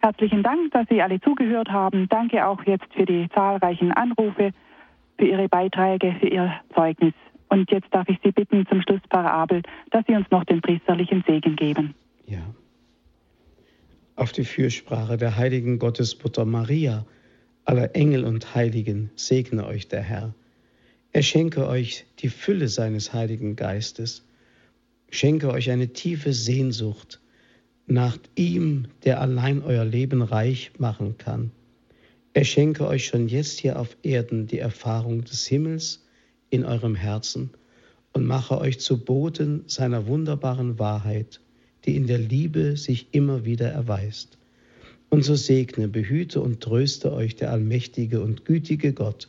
[0.00, 2.08] Herzlichen Dank, dass Sie alle zugehört haben.
[2.08, 4.52] Danke auch jetzt für die zahlreichen Anrufe,
[5.18, 7.14] für Ihre Beiträge, für Ihr Zeugnis.
[7.48, 10.60] Und jetzt darf ich Sie bitten, zum Schluss, Pfarrer Abel, dass Sie uns noch den
[10.60, 11.94] priesterlichen Segen geben.
[12.26, 12.42] Ja.
[14.16, 17.06] Auf die Fürsprache der heiligen Gottesmutter Maria,
[17.64, 20.34] aller Engel und Heiligen, segne euch der Herr.
[21.12, 24.26] Er schenke euch die Fülle seines Heiligen Geistes,
[25.10, 27.20] schenke euch eine tiefe Sehnsucht
[27.86, 31.50] nach ihm, der allein euer Leben reich machen kann.
[32.34, 36.06] Er schenke euch schon jetzt hier auf Erden die Erfahrung des Himmels
[36.50, 37.50] in eurem Herzen
[38.12, 41.40] und mache euch zu Boten seiner wunderbaren Wahrheit,
[41.84, 44.38] die in der Liebe sich immer wieder erweist.
[45.10, 49.28] Und so segne, behüte und tröste euch der allmächtige und gütige Gott,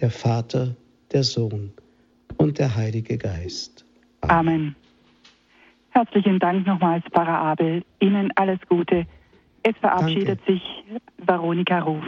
[0.00, 0.76] der Vater,
[1.12, 1.72] der Sohn
[2.36, 3.84] und der Heilige Geist.
[4.20, 4.36] Amen.
[4.36, 4.76] Amen.
[5.90, 7.82] Herzlichen Dank nochmals, Pfarrer Abel.
[8.00, 9.06] Ihnen alles Gute.
[9.62, 10.52] Es verabschiedet Danke.
[10.52, 10.62] sich
[11.24, 12.04] Veronika Ruf.